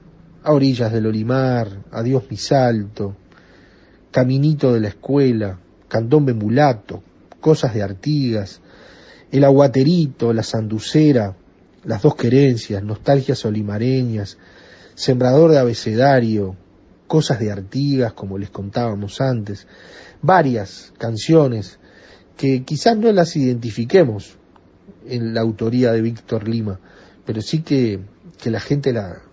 A 0.45 0.53
orillas 0.53 0.93
del 0.93 1.08
Olimar, 1.08 1.86
Adiós 1.91 2.25
mi 2.29 2.38
salto, 2.38 3.15
Caminito 4.12 4.73
de 4.73 4.79
la 4.79 4.89
escuela, 4.89 5.58
Candombe 5.88 6.36
mulato, 6.36 7.01
Cosas 7.41 7.73
de 7.73 7.81
Artigas, 7.81 8.62
El 9.31 9.43
aguaterito, 9.43 10.34
La 10.34 10.43
sanducera, 10.43 11.36
Las 11.84 12.03
dos 12.03 12.15
querencias, 12.15 12.84
Nostalgias 12.84 13.43
olimareñas, 13.43 14.38
Sembrador 14.93 15.49
de 15.49 15.58
abecedario, 15.58 16.55
Cosas 17.08 17.39
de 17.39 17.51
Artigas, 17.51 18.13
como 18.13 18.38
les 18.38 18.51
contábamos 18.51 19.21
antes, 19.21 19.65
varias 20.21 20.93
canciones 20.99 21.79
que 22.38 22.63
quizás 22.63 22.95
no 22.95 23.12
las 23.12 23.36
identifiquemos 23.36 24.38
en 25.08 25.34
la 25.34 25.41
autoría 25.41 25.91
de 25.91 26.01
Víctor 26.01 26.47
Lima, 26.47 26.79
pero 27.25 27.41
sí 27.41 27.63
que, 27.63 27.99
que 28.38 28.51
la 28.51 28.60
gente 28.60 28.93
la, 28.93 29.23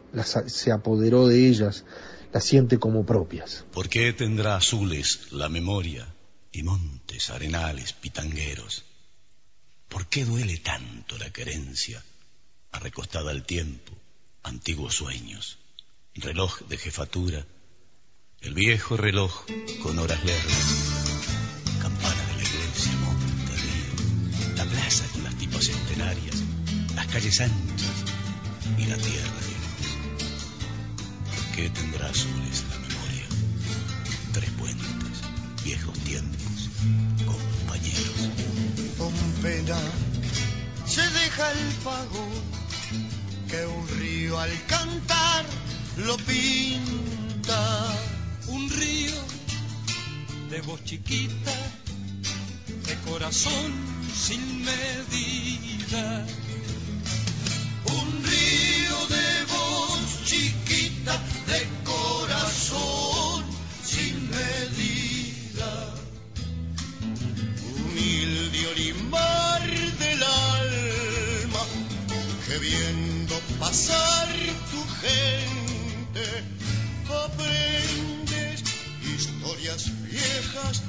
se 0.46 0.72
apoderó 0.72 1.26
de 1.26 1.48
ellas, 1.48 1.84
las 2.32 2.44
siente 2.44 2.78
como 2.78 3.04
propias. 3.04 3.64
¿Por 3.72 3.88
qué 3.88 4.12
tendrá 4.12 4.56
azules 4.56 5.32
la 5.32 5.48
memoria 5.48 6.06
y 6.50 6.62
montes, 6.62 7.30
arenales, 7.30 7.92
pitangueros? 7.92 8.84
¿Por 9.88 10.06
qué 10.06 10.24
duele 10.24 10.56
tanto 10.58 11.18
la 11.18 11.30
querencia, 11.30 12.02
arrecostada 12.70 13.30
al 13.30 13.44
tiempo, 13.44 13.92
antiguos 14.42 14.94
sueños, 14.94 15.58
reloj 16.14 16.60
de 16.68 16.78
jefatura, 16.78 17.46
el 18.40 18.54
viejo 18.54 18.96
reloj 18.96 19.44
con 19.82 19.98
horas 19.98 20.24
lerdas, 20.24 21.22
campana 21.80 22.26
de 22.26 22.36
la 22.36 22.42
iglesia, 22.42 22.92
monte, 23.04 24.56
la 24.56 24.64
plaza 24.64 25.04
con 25.12 25.24
las 25.24 25.36
tipas 25.36 25.66
centenarias, 25.66 26.36
las 26.94 27.06
calles 27.06 27.40
anchas 27.40 28.04
y 28.78 28.86
la 28.86 28.96
tierra 28.96 29.40
de 29.40 29.46
luz. 29.46 29.51
¿Por 29.51 29.51
qué 31.54 31.68
tendrá 31.70 32.06
azules 32.08 32.64
la 32.70 32.78
memoria? 32.78 33.26
Tres 34.32 34.50
puentes, 34.58 35.20
viejos 35.64 35.98
tiempos, 36.00 36.70
compañeros. 37.24 38.28
Con 38.98 39.12
pena 39.42 39.78
se 40.86 41.02
deja 41.02 41.52
el 41.52 41.68
pago 41.84 42.26
que 43.48 43.66
un 43.66 43.88
río 44.00 44.38
al 44.38 44.66
cantar 44.66 45.44
lo 45.98 46.16
pinta. 46.18 47.96
Un 48.48 48.70
río 48.70 49.12
de 50.50 50.60
voz 50.62 50.82
chiquita, 50.84 51.52
de 52.86 52.94
corazón 53.10 53.72
sin 54.14 54.64
medida. 54.64 56.26
Un 57.84 58.24
río 58.24 59.06
de 59.08 59.31
viejas 80.32 80.82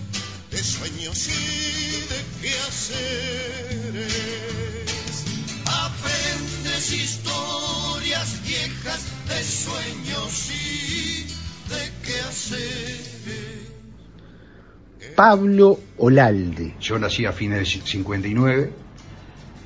de 0.52 0.58
sueños 0.58 1.28
y 1.28 2.02
de 2.12 2.20
quehaceres. 2.42 4.06
Aprendes 5.66 6.94
historias 6.94 8.42
viejas 8.46 9.04
de 9.28 9.44
sueños 9.44 10.52
y 10.52 11.28
de 11.70 11.92
quehaceres. 12.06 13.72
Pablo 15.16 15.80
Olalde. 15.98 16.76
Yo 16.80 16.98
nací 16.98 17.26
a 17.26 17.34
fines 17.34 17.60
de 17.60 17.66
59 17.66 18.72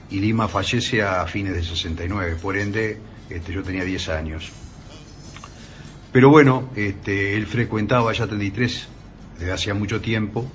y 0.10 0.20
Lima 0.20 0.48
fallece 0.48 1.04
a 1.04 1.26
fines 1.28 1.54
de 1.54 1.64
69, 1.64 2.38
por 2.42 2.58
ende 2.58 2.98
este, 3.30 3.54
yo 3.54 3.64
tenía 3.64 3.84
10 3.84 4.10
años. 4.10 4.52
Pero 6.12 6.30
bueno, 6.30 6.70
este, 6.76 7.36
él 7.36 7.46
frecuentaba 7.46 8.12
ya 8.14 8.26
33 8.28 8.88
desde 9.38 9.52
hacía 9.52 9.74
mucho 9.74 10.02
tiempo 10.02 10.50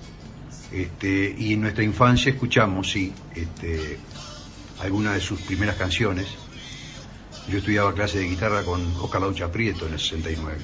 este, 0.73 1.35
y 1.37 1.53
en 1.53 1.61
nuestra 1.61 1.85
infancia 1.85 2.33
escuchamos, 2.33 2.91
sí, 2.91 3.13
este, 3.35 3.99
algunas 4.81 5.15
de 5.15 5.21
sus 5.21 5.41
primeras 5.43 5.77
canciones. 5.77 6.27
Yo 7.49 7.59
estudiaba 7.59 7.95
clase 7.95 8.19
de 8.19 8.29
guitarra 8.29 8.63
con 8.63 8.81
Oscar 8.97 9.21
Laucha 9.21 9.51
Prieto 9.53 9.87
en 9.87 9.95
el 9.95 9.99
69. 9.99 10.59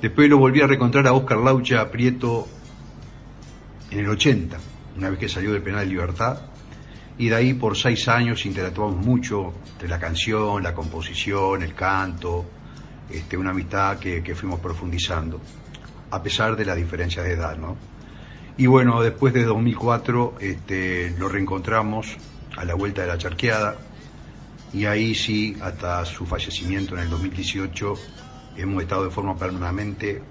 Después 0.00 0.28
lo 0.28 0.38
volví 0.38 0.60
a 0.60 0.66
reencontrar 0.66 1.06
a 1.08 1.12
Oscar 1.12 1.38
Laucha 1.38 1.90
Prieto 1.90 2.46
en 3.90 3.98
el 3.98 4.08
80, 4.08 4.56
una 4.96 5.10
vez 5.10 5.18
que 5.18 5.28
salió 5.28 5.52
del 5.52 5.62
penal 5.62 5.80
de 5.80 5.86
libertad, 5.86 6.42
y 7.16 7.28
de 7.28 7.34
ahí 7.34 7.54
por 7.54 7.76
seis 7.76 8.06
años 8.06 8.46
interactuamos 8.46 9.04
mucho 9.04 9.54
entre 9.72 9.88
la 9.88 9.98
canción, 9.98 10.62
la 10.62 10.74
composición, 10.74 11.62
el 11.62 11.74
canto, 11.74 12.44
este, 13.10 13.36
una 13.36 13.50
amistad 13.50 13.98
que, 13.98 14.22
que 14.22 14.36
fuimos 14.36 14.60
profundizando, 14.60 15.40
a 16.10 16.22
pesar 16.22 16.56
de 16.56 16.64
las 16.64 16.76
diferencias 16.76 17.24
de 17.24 17.32
edad, 17.32 17.56
¿no? 17.56 17.76
Y 18.56 18.66
bueno, 18.66 19.00
después 19.02 19.32
de 19.34 19.44
2004 19.44 20.34
este, 20.40 21.14
lo 21.18 21.28
reencontramos 21.28 22.16
a 22.56 22.64
la 22.64 22.74
vuelta 22.74 23.02
de 23.02 23.08
la 23.08 23.18
charqueada 23.18 23.76
y 24.72 24.84
ahí 24.86 25.14
sí, 25.14 25.56
hasta 25.60 26.04
su 26.04 26.26
fallecimiento 26.26 26.94
en 26.94 27.02
el 27.02 27.10
2018, 27.10 27.94
hemos 28.56 28.82
estado 28.82 29.04
de 29.04 29.10
forma 29.10 29.36
permanente 29.36 30.22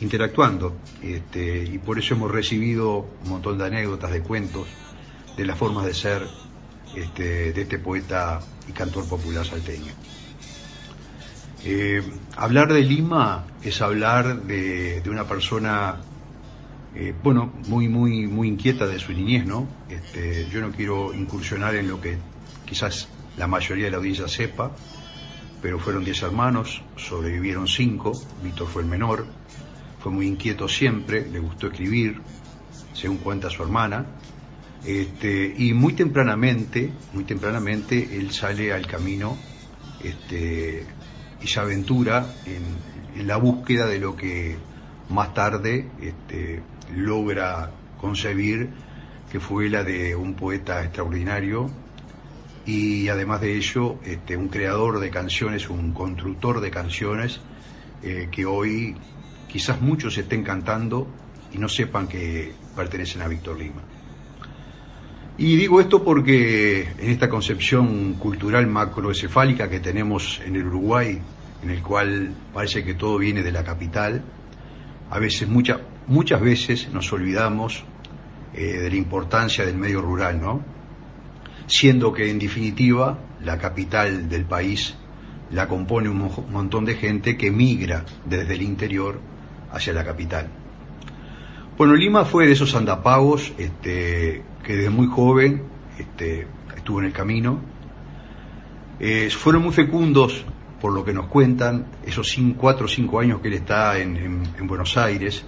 interactuando 0.00 0.76
este, 1.02 1.64
y 1.64 1.78
por 1.78 1.98
eso 1.98 2.14
hemos 2.14 2.30
recibido 2.30 3.06
un 3.24 3.30
montón 3.30 3.58
de 3.58 3.66
anécdotas, 3.66 4.12
de 4.12 4.22
cuentos, 4.22 4.66
de 5.36 5.44
las 5.44 5.58
formas 5.58 5.84
de 5.86 5.94
ser 5.94 6.26
este, 6.94 7.52
de 7.52 7.62
este 7.62 7.78
poeta 7.78 8.40
y 8.68 8.72
cantor 8.72 9.08
popular 9.08 9.44
salteño. 9.44 9.92
Eh, 11.68 12.00
hablar 12.36 12.72
de 12.72 12.80
Lima 12.80 13.44
es 13.60 13.82
hablar 13.82 14.42
de, 14.42 15.02
una 15.06 15.24
persona, 15.24 15.96
eh, 16.94 17.12
bueno, 17.24 17.52
muy, 17.66 17.88
muy, 17.88 18.28
muy 18.28 18.46
inquieta 18.46 18.86
de 18.86 19.00
su 19.00 19.12
niñez, 19.12 19.46
¿no? 19.46 19.66
Este, 19.88 20.46
yo 20.48 20.60
no 20.60 20.70
quiero 20.70 21.12
incursionar 21.12 21.74
en 21.74 21.88
lo 21.88 22.00
que 22.00 22.18
quizás 22.64 23.08
la 23.36 23.48
mayoría 23.48 23.86
de 23.86 23.90
la 23.90 23.96
audiencia 23.96 24.28
sepa, 24.28 24.76
pero 25.60 25.80
fueron 25.80 26.04
diez 26.04 26.22
hermanos, 26.22 26.84
sobrevivieron 26.94 27.66
cinco, 27.66 28.12
Víctor 28.44 28.68
fue 28.68 28.82
el 28.82 28.88
menor, 28.88 29.26
fue 29.98 30.12
muy 30.12 30.28
inquieto 30.28 30.68
siempre, 30.68 31.28
le 31.28 31.40
gustó 31.40 31.66
escribir, 31.66 32.20
según 32.92 33.16
cuenta 33.16 33.50
su 33.50 33.64
hermana, 33.64 34.06
este, 34.84 35.52
y 35.58 35.72
muy 35.72 35.94
tempranamente, 35.94 36.92
muy 37.12 37.24
tempranamente, 37.24 38.16
él 38.16 38.30
sale 38.30 38.72
al 38.72 38.86
camino 38.86 39.36
este, 40.04 40.86
y 41.40 41.46
se 41.46 41.60
aventura 41.60 42.26
en, 42.46 43.20
en, 43.20 43.26
la 43.26 43.36
búsqueda 43.36 43.86
de 43.86 43.98
lo 43.98 44.16
que 44.16 44.56
más 45.08 45.34
tarde 45.34 45.88
este, 46.00 46.62
logra 46.94 47.70
concebir, 48.00 48.70
que 49.30 49.40
fue 49.40 49.68
la 49.68 49.82
de 49.82 50.14
un 50.14 50.34
poeta 50.34 50.82
extraordinario 50.82 51.70
y 52.66 53.08
además 53.08 53.40
de 53.40 53.56
ello, 53.56 53.98
este, 54.04 54.36
un 54.36 54.48
creador 54.48 54.98
de 54.98 55.10
canciones, 55.10 55.70
un 55.70 55.92
constructor 55.92 56.60
de 56.60 56.70
canciones 56.70 57.40
eh, 58.02 58.28
que 58.30 58.44
hoy 58.44 58.96
quizás 59.48 59.80
muchos 59.80 60.18
estén 60.18 60.42
cantando 60.42 61.06
y 61.52 61.58
no 61.58 61.68
sepan 61.68 62.08
que 62.08 62.52
pertenecen 62.74 63.22
a 63.22 63.28
Víctor 63.28 63.56
Lima. 63.58 63.82
Y 65.38 65.56
digo 65.56 65.80
esto 65.80 66.02
porque 66.02 66.88
en 66.98 67.10
esta 67.10 67.28
concepción 67.28 68.14
cultural 68.14 68.66
macroencefálica 68.66 69.68
que 69.68 69.80
tenemos 69.80 70.40
en 70.46 70.56
el 70.56 70.66
Uruguay, 70.66 71.20
en 71.62 71.70
el 71.70 71.82
cual 71.82 72.34
parece 72.54 72.82
que 72.84 72.94
todo 72.94 73.18
viene 73.18 73.42
de 73.42 73.52
la 73.52 73.62
capital, 73.62 74.22
a 75.10 75.18
veces, 75.18 75.46
mucha, 75.46 75.80
muchas 76.06 76.40
veces 76.40 76.88
nos 76.90 77.12
olvidamos 77.12 77.84
eh, 78.54 78.78
de 78.78 78.88
la 78.88 78.96
importancia 78.96 79.66
del 79.66 79.76
medio 79.76 80.00
rural, 80.00 80.40
¿no? 80.40 80.64
Siendo 81.66 82.14
que 82.14 82.30
en 82.30 82.38
definitiva 82.38 83.18
la 83.42 83.58
capital 83.58 84.30
del 84.30 84.46
país 84.46 84.94
la 85.50 85.68
compone 85.68 86.08
un 86.08 86.30
montón 86.50 86.86
de 86.86 86.94
gente 86.94 87.36
que 87.36 87.50
migra 87.50 88.06
desde 88.24 88.54
el 88.54 88.62
interior 88.62 89.20
hacia 89.70 89.92
la 89.92 90.02
capital. 90.02 90.48
Bueno, 91.76 91.94
Lima 91.94 92.24
fue 92.24 92.46
de 92.46 92.52
esos 92.52 92.74
andapagos 92.74 93.52
este, 93.58 94.42
que 94.66 94.74
desde 94.76 94.90
muy 94.90 95.06
joven 95.06 95.62
este, 95.96 96.48
estuvo 96.76 96.98
en 96.98 97.06
el 97.06 97.12
camino. 97.12 97.60
Eh, 98.98 99.30
fueron 99.30 99.62
muy 99.62 99.72
fecundos, 99.72 100.44
por 100.80 100.92
lo 100.92 101.04
que 101.04 101.12
nos 101.12 101.26
cuentan, 101.26 101.86
esos 102.04 102.28
cinco, 102.28 102.62
cuatro 102.62 102.86
o 102.86 102.88
cinco 102.88 103.20
años 103.20 103.40
que 103.40 103.48
él 103.48 103.54
está 103.54 103.96
en, 103.98 104.16
en, 104.16 104.42
en 104.58 104.66
Buenos 104.66 104.96
Aires. 104.96 105.44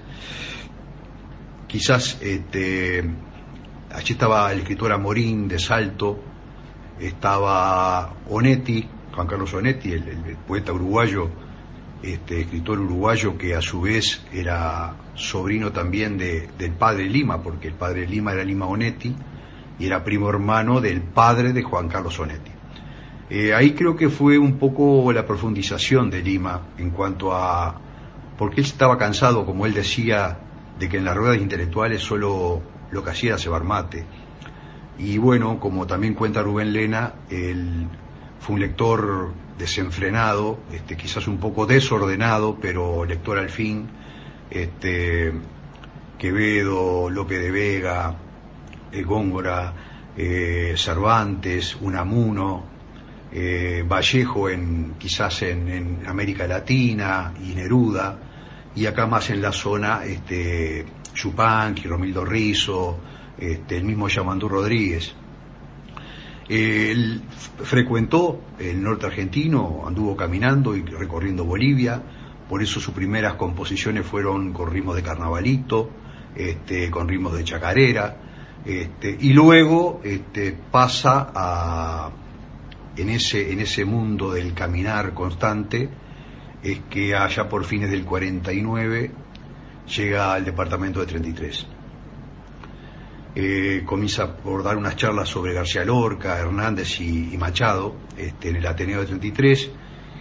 Quizás 1.67 2.19
este, 2.23 3.01
allí 3.93 4.13
estaba 4.13 4.53
el 4.53 4.61
escritor 4.61 4.93
Amorín 4.93 5.49
de 5.49 5.59
Salto, 5.59 6.21
estaba 7.01 8.15
Onetti, 8.31 8.87
Juan 9.13 9.27
Carlos 9.27 9.53
Onetti, 9.53 9.93
el 9.93 10.37
poeta 10.47 10.73
uruguayo, 10.73 11.29
este 12.03 12.41
escritor 12.43 12.79
uruguayo 12.79 13.37
que 13.37 13.55
a 13.55 13.61
su 13.61 13.81
vez 13.81 14.23
era 14.33 14.95
sobrino 15.15 15.73
también 15.73 16.17
de, 16.17 16.49
del 16.59 16.73
padre 16.73 17.09
Lima, 17.09 17.43
porque 17.43 17.69
el 17.69 17.75
padre 17.75 18.07
Lima 18.07 18.33
era 18.33 18.45
Lima 18.45 18.67
Onetti 18.67 19.15
y 19.79 19.87
era 19.87 20.05
primo 20.05 20.29
hermano 20.29 20.81
del 20.81 21.03
padre 21.03 21.53
de 21.53 21.63
Juan 21.63 21.89
Carlos 21.89 22.19
Onetti. 22.19 22.51
Eh, 23.31 23.53
ahí 23.53 23.73
creo 23.73 23.95
que 23.95 24.09
fue 24.09 24.39
un 24.39 24.59
poco 24.59 25.13
la 25.13 25.27
profundización 25.27 26.09
de 26.09 26.23
Lima 26.23 26.63
en 26.79 26.91
cuanto 26.91 27.35
a, 27.35 27.79
porque 28.39 28.61
él 28.61 28.67
estaba 28.67 28.97
cansado, 28.97 29.45
como 29.45 29.67
él 29.67 29.75
decía, 29.75 30.39
de 30.79 30.89
que 30.89 30.99
en 30.99 31.05
las 31.05 31.17
ruedas 31.17 31.39
intelectuales 31.39 32.01
solo 32.01 32.63
lo 32.91 33.05
que 33.05 33.11
hacía 33.11 33.31
era 33.31 33.39
cebar 33.39 33.65
mate. 33.65 34.07
Y 34.99 35.19
bueno, 35.19 35.61
como 35.61 35.87
también 35.87 36.15
cuenta 36.15 36.43
Rubén 36.43 36.73
Lena, 36.73 37.15
él 37.29 37.87
fue 38.41 38.55
un 38.55 38.61
lector 38.61 39.33
desenfrenado, 39.59 40.61
este, 40.73 40.97
quizás 40.97 41.27
un 41.27 41.39
poco 41.39 41.67
desordenado, 41.67 42.59
pero 42.61 43.05
lector 43.05 43.39
al 43.39 43.51
fin. 43.51 43.89
Este, 44.51 45.33
Quevedo, 46.19 47.11
López 47.11 47.41
de 47.41 47.51
Vega, 47.51 48.17
eh, 48.91 49.03
Góngora, 49.03 49.73
eh, 50.17 50.75
Cervantes, 50.77 51.77
Unamuno, 51.81 52.65
eh, 53.31 53.85
Vallejo 53.87 54.49
en, 54.49 54.95
quizás 54.99 55.43
en, 55.43 56.03
América 56.07 56.47
Latina 56.47 57.35
y 57.41 57.55
Neruda, 57.55 58.19
y 58.75 58.87
acá 58.87 59.07
más 59.07 59.31
en 59.31 59.43
la 59.43 59.53
zona 59.53 60.05
este, 60.05 60.87
Chupanqui, 61.13 61.87
Romildo 61.87 62.25
Rizo, 62.25 62.99
este, 63.39 63.77
el 63.77 63.85
mismo 63.85 64.09
Yamandú 64.09 64.49
Rodríguez. 64.49 65.15
Él 66.49 67.23
frecuentó 67.63 68.41
el 68.59 68.83
norte 68.83 69.07
argentino, 69.07 69.85
anduvo 69.87 70.17
caminando 70.17 70.75
y 70.75 70.83
recorriendo 70.83 71.45
Bolivia, 71.45 72.03
por 72.49 72.63
eso 72.63 72.81
sus 72.81 72.95
primeras 72.95 73.35
composiciones 73.35 74.07
fueron 74.07 74.53
con 74.53 74.71
ritmos 74.71 74.97
de 74.97 75.03
carnavalito, 75.03 75.91
este, 76.35 76.91
con 76.91 77.07
ritmos 77.07 77.37
de 77.37 77.45
chacarera, 77.45 78.17
este, 78.65 79.17
y 79.21 79.33
luego 79.33 80.01
este, 80.03 80.57
pasa 80.71 81.31
a, 81.35 82.11
en 82.97 83.11
ese, 83.11 83.53
en 83.53 83.61
ese 83.61 83.85
mundo 83.85 84.33
del 84.33 84.55
caminar 84.55 85.13
constante, 85.13 85.89
es 86.63 86.81
que 86.91 87.15
allá 87.15 87.49
por 87.49 87.65
fines 87.65 87.91
del 87.91 88.05
49 88.05 89.11
llega 89.97 90.33
al 90.33 90.45
departamento 90.45 91.01
de 91.01 91.07
33. 91.07 91.78
Eh, 93.35 93.83
comienza 93.85 94.37
por 94.37 94.65
dar 94.65 94.77
unas 94.77 94.97
charlas 94.97 95.29
sobre 95.29 95.53
García 95.53 95.85
Lorca, 95.85 96.39
Hernández 96.39 97.01
y, 97.01 97.37
Machado 97.39 97.95
este, 98.17 98.49
en 98.49 98.57
el 98.57 98.67
Ateneo 98.67 99.01
de 99.01 99.07
33 99.07 99.71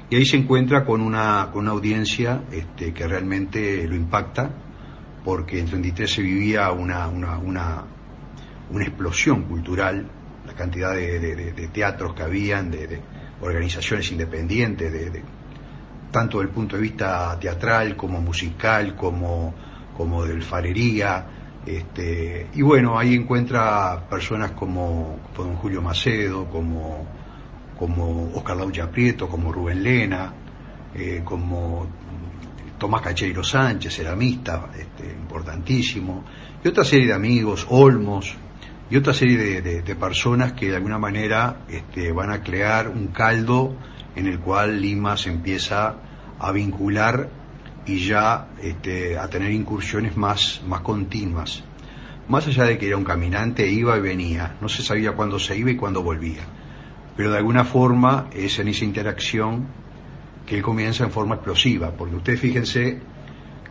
y 0.09 0.15
ahí 0.15 0.25
se 0.25 0.37
encuentra 0.37 0.85
con 0.85 1.01
una, 1.01 1.49
con 1.51 1.63
una 1.63 1.71
audiencia 1.71 2.43
este, 2.51 2.93
que 2.93 3.07
realmente 3.07 3.87
lo 3.87 3.95
impacta 3.95 4.51
porque 5.23 5.59
en 5.59 5.65
33 5.65 6.09
se 6.09 6.21
vivía 6.21 6.71
una, 6.71 7.07
una, 7.07 7.37
una, 7.37 7.83
una 8.71 8.83
explosión 8.85 9.43
cultural, 9.43 10.09
la 10.45 10.53
cantidad 10.53 10.93
de, 10.93 11.69
teatros 11.73 12.13
que 12.13 12.23
habían, 12.23 12.71
de, 12.71 13.01
organizaciones 13.41 14.09
independientes, 14.11 14.91
de, 14.91 15.21
tanto 16.11 16.39
del 16.39 16.47
punto 16.47 16.77
de 16.77 16.81
vista 16.81 17.37
teatral 17.39 17.97
como 17.97 18.21
musical, 18.21 18.95
como, 18.95 19.53
como 19.97 20.23
del 20.23 20.41
farería. 20.41 21.25
Este, 21.67 22.47
y 22.53 22.61
bueno, 22.61 22.97
ahí 22.97 23.13
encuentra 23.13 24.07
personas 24.09 24.51
como, 24.51 25.19
don 25.35 25.55
Julio 25.55 25.81
Macedo, 25.81 26.45
como, 26.45 27.05
como 27.77 28.31
Oscar 28.33 28.55
Laucha 28.55 28.89
Prieto, 28.89 29.27
como 29.27 29.51
Rubén 29.51 29.83
Lena, 29.83 30.33
eh, 30.95 31.23
como 31.25 31.85
Tomás 32.77 33.01
Cacheiro 33.01 33.43
Sánchez, 33.43 33.97
ceramista, 33.97 34.69
este, 34.79 35.11
importantísimo, 35.11 36.23
y 36.63 36.69
otra 36.69 36.85
serie 36.85 37.07
de 37.07 37.13
amigos, 37.13 37.67
Olmos, 37.69 38.33
y 38.89 38.95
otra 38.95 39.13
serie 39.13 39.61
de, 39.61 39.95
personas 39.95 40.53
que 40.53 40.69
de 40.69 40.77
alguna 40.77 40.97
manera 40.97 41.65
este, 41.67 42.13
van 42.13 42.31
a 42.31 42.41
crear 42.41 42.87
un 42.87 43.07
caldo 43.07 43.75
en 44.15 44.27
el 44.27 44.39
cual 44.39 44.81
Lima 44.81 45.17
se 45.17 45.31
empieza 45.31 45.95
a 46.39 46.51
vincular 46.53 47.29
y 47.87 47.99
ya 47.99 48.49
este, 48.61 49.17
a 49.17 49.29
tener 49.29 49.51
incursiones 49.51 50.17
más, 50.17 50.61
más 50.67 50.81
continuas. 50.81 51.63
Más 52.27 52.45
allá 52.47 52.65
de 52.65 52.77
que 52.77 52.87
era 52.87 52.97
un 52.97 53.05
caminante, 53.05 53.69
iba 53.69 53.97
y 53.97 54.01
venía, 54.01 54.57
no 54.59 54.67
se 54.67 54.83
sabía 54.83 55.13
cuándo 55.13 55.39
se 55.39 55.57
iba 55.57 55.71
y 55.71 55.77
cuándo 55.77 56.03
volvía. 56.03 56.41
Pero 57.15 57.31
de 57.31 57.37
alguna 57.37 57.63
forma 57.63 58.27
es 58.33 58.59
en 58.59 58.67
esa 58.67 58.83
interacción 58.83 59.67
que 60.45 60.57
él 60.57 60.61
comienza 60.61 61.05
en 61.05 61.11
forma 61.11 61.35
explosiva, 61.35 61.91
porque 61.91 62.15
ustedes 62.15 62.39
fíjense 62.39 62.99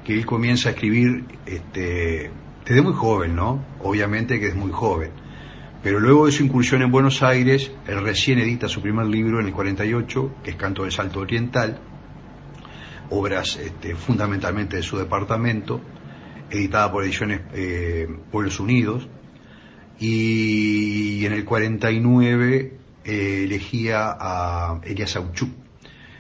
que 0.05 0.15
él 0.15 0.25
comienza 0.25 0.71
a 0.71 0.73
escribir 0.73 1.25
este, 1.45 2.31
desde 2.65 2.83
muy 2.83 2.95
joven, 2.95 3.37
¿no? 3.37 3.63
Obviamente 3.83 4.41
que 4.41 4.49
es 4.49 4.55
muy 4.55 4.73
joven. 4.73 5.11
Pero 5.83 6.01
luego 6.01 6.27
de 6.27 6.33
su 6.33 6.43
incursión 6.43 6.83
en 6.83 6.91
Buenos 6.91 7.23
Aires, 7.23 7.71
él 7.87 8.03
recién 8.03 8.39
edita 8.39 8.69
su 8.69 8.81
primer 8.81 9.07
libro 9.07 9.41
en 9.41 9.47
el 9.47 9.53
48, 9.53 10.37
que 10.43 10.51
es 10.51 10.57
Canto 10.57 10.83
del 10.83 10.93
Salto 10.93 11.21
Oriental, 11.21 11.79
obras 13.11 13.57
este, 13.57 13.95
fundamentalmente 13.95 14.77
de 14.77 14.83
su 14.83 14.99
departamento, 14.99 15.81
editada 16.51 16.91
por 16.93 17.05
Ediciones 17.05 17.41
eh, 17.53 18.09
Pueblos 18.31 18.61
Unidos, 18.61 19.09
y 19.99 21.25
en 21.25 21.33
el 21.33 21.45
49 21.45 22.79
eh, 23.05 23.43
elegía 23.45 24.17
a 24.19 24.81
Elias 24.85 25.17
Auchuk 25.17 25.67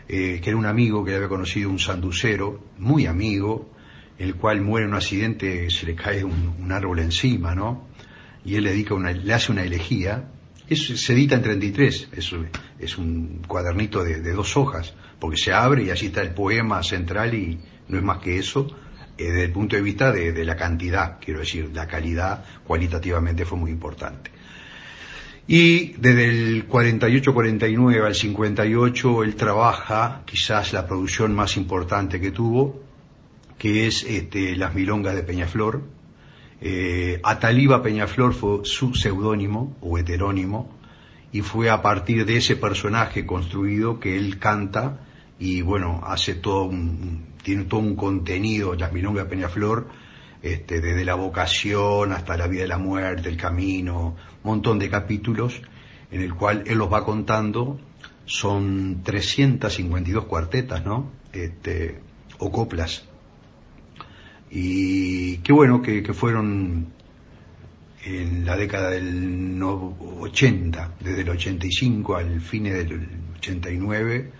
eh, 0.08 0.40
que 0.40 0.50
era 0.50 0.56
un 0.56 0.66
amigo 0.66 1.04
que 1.04 1.16
había 1.16 1.28
conocido, 1.28 1.68
un 1.68 1.80
sanducero, 1.80 2.62
muy 2.78 3.06
amigo, 3.06 3.72
el 4.18 4.36
cual 4.36 4.60
muere 4.60 4.84
en 4.84 4.92
un 4.92 4.96
accidente, 4.96 5.68
se 5.70 5.84
le 5.84 5.96
cae 5.96 6.22
un, 6.22 6.70
árbol 6.70 7.00
encima, 7.00 7.56
¿no? 7.56 7.88
Y 8.44 8.54
él 8.54 8.64
le, 8.64 8.70
dedica 8.70 8.94
una, 8.94 9.10
le 9.10 9.34
hace 9.34 9.50
una 9.50 9.64
elegía. 9.64 10.30
Eso 10.68 10.96
se 10.96 11.12
edita 11.12 11.34
en 11.34 11.42
33, 11.42 12.08
es, 12.12 12.32
es 12.78 12.98
un 12.98 13.42
cuadernito 13.48 14.04
de, 14.04 14.32
dos 14.32 14.56
hojas, 14.56 14.94
porque 15.18 15.36
se 15.36 15.52
abre 15.52 15.84
y 15.84 15.90
allí 15.90 16.06
está 16.06 16.22
el 16.22 16.34
poema 16.34 16.82
central 16.82 17.34
y 17.34 17.58
no 17.88 17.98
es 17.98 18.04
más 18.04 18.18
que 18.18 18.38
eso, 18.38 18.66
eh, 19.18 19.24
desde 19.24 19.44
el 19.44 19.52
punto 19.52 19.76
de 19.76 19.82
vista 19.82 20.12
de, 20.12 20.44
la 20.44 20.56
cantidad, 20.56 21.18
quiero 21.20 21.40
decir, 21.40 21.70
la 21.72 21.86
calidad 21.86 22.44
cualitativamente 22.64 23.44
fue 23.44 23.58
muy 23.58 23.70
importante. 23.70 24.30
Y 25.48 25.92
desde 25.92 26.24
el 26.24 26.68
48-49 26.68 28.04
al 28.04 28.14
58 28.14 29.22
él 29.22 29.36
trabaja 29.36 30.22
quizás 30.26 30.72
la 30.72 30.86
producción 30.86 31.34
más 31.34 31.56
importante 31.56 32.20
que 32.20 32.32
tuvo, 32.32 32.82
que 33.56 33.86
es 33.86 34.02
este, 34.02 34.56
Las 34.56 34.74
Milongas 34.74 35.14
de 35.14 35.22
Peñaflor. 35.22 35.82
Eh, 36.60 37.20
Ataliba 37.22 37.82
Peñaflor 37.82 38.34
fue 38.34 38.64
su 38.64 38.94
seudónimo 38.94 39.76
o 39.80 39.98
heterónimo 39.98 40.75
y 41.36 41.42
fue 41.42 41.68
a 41.68 41.82
partir 41.82 42.24
de 42.24 42.38
ese 42.38 42.56
personaje 42.56 43.26
construido 43.26 44.00
que 44.00 44.16
él 44.16 44.38
canta 44.38 45.00
y 45.38 45.60
bueno, 45.60 46.00
hace 46.06 46.34
todo 46.34 46.64
un, 46.64 47.26
tiene 47.42 47.64
todo 47.64 47.80
un 47.80 47.94
contenido, 47.94 48.74
de 48.74 49.24
Peñaflor, 49.26 49.86
este, 50.40 50.80
desde 50.80 51.04
la 51.04 51.14
vocación 51.14 52.12
hasta 52.12 52.38
la 52.38 52.46
vida 52.46 52.64
y 52.64 52.68
la 52.68 52.78
muerte, 52.78 53.28
el 53.28 53.36
camino, 53.36 54.16
montón 54.44 54.78
de 54.78 54.88
capítulos 54.88 55.60
en 56.10 56.22
el 56.22 56.32
cual 56.34 56.64
él 56.66 56.78
los 56.78 56.90
va 56.90 57.04
contando, 57.04 57.78
son 58.24 59.02
352 59.02 60.24
cuartetas, 60.24 60.86
¿no? 60.86 61.12
Este, 61.34 62.00
o 62.38 62.50
coplas. 62.50 63.04
Y 64.50 65.36
qué 65.38 65.52
bueno 65.52 65.82
que, 65.82 66.02
fueron 66.14 66.94
en 68.06 68.44
la 68.44 68.56
década 68.56 68.90
del 68.90 69.60
80, 69.60 70.94
desde 71.00 71.22
el 71.22 71.30
85 71.30 72.16
al 72.16 72.40
fin 72.40 72.64
del 72.64 73.08
89, 73.38 74.32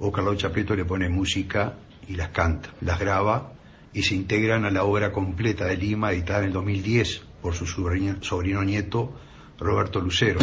o 0.00 0.12
Carlos 0.12 0.36
Chapeto 0.36 0.76
le 0.76 0.84
pone 0.84 1.08
música 1.08 1.78
y 2.06 2.16
las 2.16 2.28
canta, 2.28 2.70
las 2.82 2.98
graba 2.98 3.54
y 3.94 4.02
se 4.02 4.14
integran 4.14 4.66
a 4.66 4.70
la 4.70 4.84
obra 4.84 5.10
completa 5.10 5.64
de 5.64 5.76
Lima 5.76 6.12
editada 6.12 6.40
en 6.40 6.46
el 6.46 6.52
2010 6.52 7.22
por 7.40 7.54
su 7.54 7.66
sobrino, 7.66 8.64
nieto 8.64 9.18
Roberto 9.58 10.00
Lucero. 10.00 10.38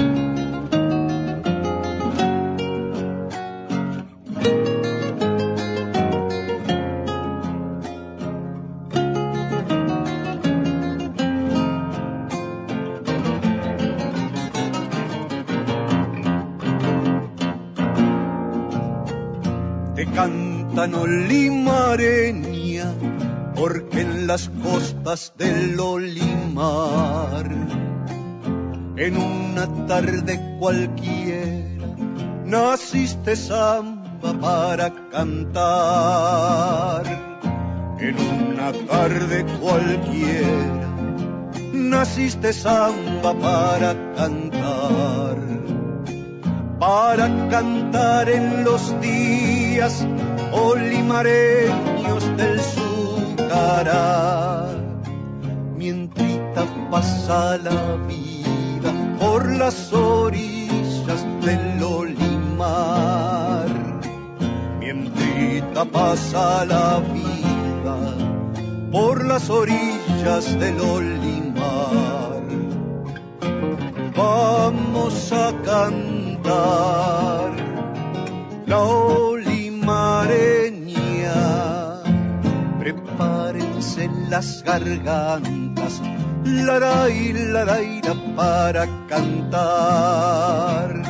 Del 25.05 25.79
Olimar, 25.79 27.45
en 28.97 29.17
una 29.17 29.85
tarde 29.85 30.57
cualquiera, 30.59 31.85
naciste 32.43 33.35
samba 33.35 34.33
para 34.41 34.91
cantar. 35.11 37.03
En 37.99 38.15
una 38.17 38.73
tarde 38.87 39.45
cualquiera, 39.61 40.89
naciste 41.71 42.51
samba 42.51 43.35
para 43.35 43.93
cantar. 44.15 45.37
Para 46.79 47.47
cantar 47.49 48.27
en 48.27 48.63
los 48.63 48.99
días 49.01 50.03
olimareños 50.51 52.37
del 52.37 52.59
sur 52.59 52.85
lenta 56.55 56.89
pasa 56.89 57.57
la 57.57 57.97
vida 58.07 58.91
por 59.19 59.51
las 59.51 59.91
orillas 59.91 61.25
del 61.41 61.83
Olimar. 61.83 63.67
Bien 64.79 65.11
lenta 65.15 65.83
pasa 65.85 66.65
la 66.65 67.01
vida 67.13 67.97
por 68.91 69.25
las 69.25 69.49
orillas 69.49 70.59
del 70.59 70.79
Olimar. 70.79 72.43
Vamos 74.15 75.31
a 75.33 75.51
cantar 75.63 77.51
la 78.65 78.79
olimareña. 78.79 79.73
Prepare 82.79 83.64
Prepárense 83.85 84.29
las 84.31 84.63
gargantas, 84.63 86.01
la 86.43 87.09
y 87.09 87.33
la 87.33 87.65
para 88.35 88.87
cantar 89.07 91.01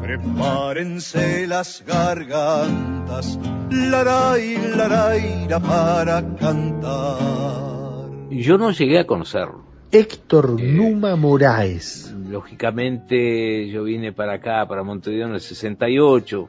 Prepárense 0.00 1.46
las 1.46 1.84
gargantas, 1.86 3.38
la 3.70 4.38
y 4.38 4.56
la 4.74 5.60
para 5.60 6.34
cantar. 6.36 8.08
Yo 8.30 8.56
no 8.56 8.70
llegué 8.70 9.00
a 9.00 9.06
conocerlo. 9.06 9.66
Héctor 9.92 10.58
Numa 10.62 11.14
Moraes. 11.14 12.14
Lógicamente 12.26 13.68
yo 13.68 13.84
vine 13.84 14.14
para 14.14 14.36
acá, 14.36 14.66
para 14.66 14.82
Montevideo 14.82 15.26
en 15.26 15.34
el 15.34 15.40
68. 15.40 16.48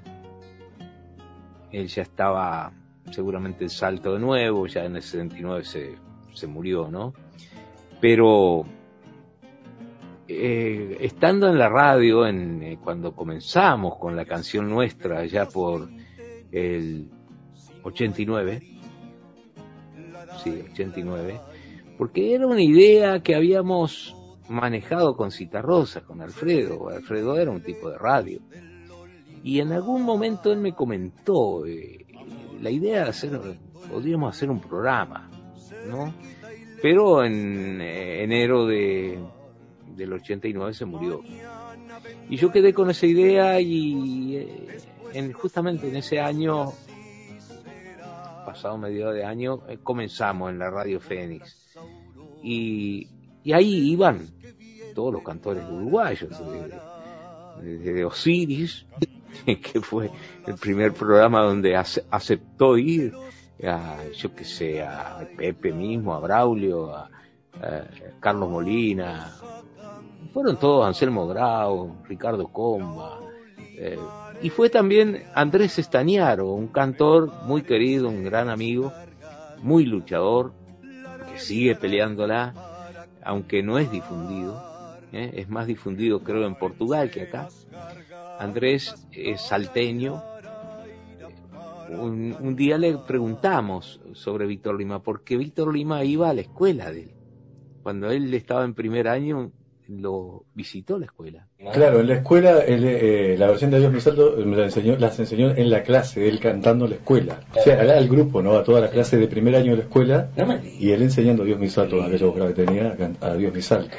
Él 1.72 1.88
ya 1.88 2.04
estaba 2.04 2.72
seguramente 3.12 3.63
en 3.65 3.69
salto 3.69 4.13
de 4.13 4.19
nuevo, 4.19 4.67
ya 4.67 4.86
en 4.86 4.95
el 4.95 5.02
69 5.02 5.63
se, 5.63 5.95
se 6.34 6.48
murió, 6.48 6.89
¿no? 6.89 7.13
Pero 8.02 8.65
eh, 10.28 10.98
estando 11.02 11.48
en 11.50 11.58
la 11.58 11.69
radio, 11.69 12.26
en, 12.28 12.62
eh, 12.62 12.80
cuando 12.84 13.13
comenzamos 13.13 13.98
con 13.98 14.15
la 14.15 14.26
canción 14.26 14.69
nuestra, 14.69 15.26
ya 15.26 15.48
por 15.48 15.89
el 16.52 17.10
89, 17.84 18.62
sí, 20.43 20.63
89, 20.72 21.39
porque 21.98 22.36
era 22.36 22.45
una 22.45 22.62
idea 22.62 23.22
que 23.22 23.36
habíamos 23.36 24.15
manejado 24.50 25.15
con 25.15 25.32
Citarrosa, 25.32 26.02
con 26.02 26.22
Alfredo. 26.22 26.89
Alfredo 26.89 27.38
era 27.38 27.52
un 27.52 27.62
tipo 27.62 27.89
de 27.89 27.98
radio. 27.98 28.39
Y 29.43 29.60
en 29.60 29.72
algún 29.72 30.04
momento 30.04 30.52
él 30.52 30.60
me 30.60 30.74
comentó 30.74 31.65
eh, 31.65 32.06
la 32.62 32.69
idea 32.69 33.04
de 33.04 33.10
hacer, 33.10 33.39
podríamos 33.89 34.36
hacer 34.36 34.50
un 34.50 34.60
programa, 34.60 35.30
¿no? 35.88 36.13
Pero 36.82 37.24
en 37.24 37.82
enero 37.82 38.65
de 38.65 39.19
del 40.00 40.13
89 40.13 40.74
se 40.74 40.86
murió. 40.86 41.22
Y 42.30 42.38
yo 42.38 42.52
quedé 42.52 42.74
con 42.74 42.89
esa 42.89 43.06
idea 43.06 43.60
y 43.60 44.38
eh, 44.38 44.78
en, 45.13 45.34
justamente 45.34 45.89
en 45.89 45.98
ese 45.98 46.19
año, 46.19 46.72
pasado 48.45 48.78
medio 48.78 49.12
de 49.12 49.26
año, 49.26 49.67
eh, 49.67 49.78
comenzamos 49.84 50.50
en 50.50 50.60
la 50.60 50.69
Radio 50.69 51.00
Fénix. 51.00 51.76
Y, 52.41 53.08
y, 53.43 53.54
ahí 53.54 53.91
iban 53.91 54.28
todos 54.95 55.13
los 55.13 55.24
cantores 55.24 55.65
uruguayos, 55.69 56.30
de 57.62 58.06
Osiris, 58.06 58.86
que 59.46 59.82
fue 59.82 60.12
el 60.46 60.56
primer 60.56 60.94
programa 60.94 61.44
donde 61.44 61.76
aceptó 61.76 62.78
ir, 62.78 63.13
a, 63.63 63.98
yo 64.15 64.34
que 64.34 64.46
sé, 64.46 64.82
a 64.82 65.28
Pepe 65.38 65.72
mismo, 65.72 66.13
a 66.13 66.20
Braulio, 66.20 66.96
a 66.96 67.10
Carlos 68.20 68.50
Molina, 68.50 69.34
fueron 70.34 70.58
todos 70.58 70.86
Anselmo 70.86 71.28
Grau, 71.28 71.98
Ricardo 72.08 72.48
Comba, 72.48 73.20
eh, 73.58 73.98
y 74.42 74.50
fue 74.50 74.70
también 74.70 75.24
Andrés 75.34 75.80
Estañaro, 75.80 76.52
un 76.52 76.68
cantor 76.68 77.32
muy 77.44 77.63
querido, 77.63 78.10
un 78.10 78.24
gran 78.24 78.50
amigo, 78.50 78.94
muy 79.62 79.86
luchador, 79.86 80.54
que 81.32 81.39
sigue 81.39 81.76
peleándola, 81.76 82.54
aunque 83.24 83.63
no 83.63 83.80
es 83.80 83.92
difundido, 83.92 84.63
¿eh? 85.12 85.32
es 85.36 85.50
más 85.50 85.68
difundido 85.68 86.24
creo 86.24 86.46
en 86.46 86.56
Portugal 86.56 87.10
que 87.10 87.24
acá. 87.24 87.50
Andrés 88.39 88.95
es 89.12 89.41
salteño. 89.41 90.23
Un, 91.89 92.36
un 92.39 92.56
día 92.56 92.78
le 92.78 92.97
preguntamos 92.99 93.99
sobre 94.13 94.47
Víctor 94.47 94.78
Lima, 94.78 95.04
porque 95.04 95.36
Víctor 95.36 95.73
Lima 95.73 96.06
iba 96.06 96.30
a 96.30 96.34
la 96.34 96.41
escuela 96.41 96.89
de 96.91 97.04
él. 97.04 97.12
Cuando 97.84 98.10
él 98.10 98.34
estaba 98.34 98.63
en 98.63 98.73
primer 98.73 99.10
año, 99.10 99.52
lo 99.88 100.45
visitó 100.54 100.97
la 100.97 101.06
escuela. 101.06 101.49
Claro, 101.74 102.00
en 102.00 102.08
la 102.08 102.13
escuela 102.15 102.60
eh, 102.65 103.36
la 103.38 103.48
versión 103.48 103.69
de 103.69 103.80
Dios 103.80 103.91
mi 103.91 104.00
salto 104.00 104.34
me 104.45 104.56
la 104.56 104.63
enseñó, 104.63 104.95
las 104.95 105.19
enseñó 105.19 105.50
en 105.52 105.69
la 105.69 105.84
clase, 105.84 106.26
él 106.30 106.39
cantando 106.39 106.86
en 106.86 106.91
la 106.91 106.95
escuela. 106.95 107.41
O 107.54 107.62
sea, 107.62 107.82
al 107.82 108.08
grupo, 108.08 108.41
¿no? 108.41 108.56
A 108.56 108.63
toda 108.63 108.80
la 108.80 108.89
clase 108.89 109.17
de 109.17 109.28
primer 109.28 109.58
año 109.58 109.72
de 109.72 109.78
la 109.78 109.84
escuela 109.84 110.30
y 110.80 110.91
él 110.91 111.02
enseñando 111.02 111.43
Dios 111.43 111.60
mi 111.60 111.67
salto, 111.67 112.02
aquello 112.02 112.34
que 112.34 112.54
tenía, 112.54 112.95
a 113.19 113.34
Dios 113.34 113.54
mi 113.54 113.62
salto. 113.62 113.93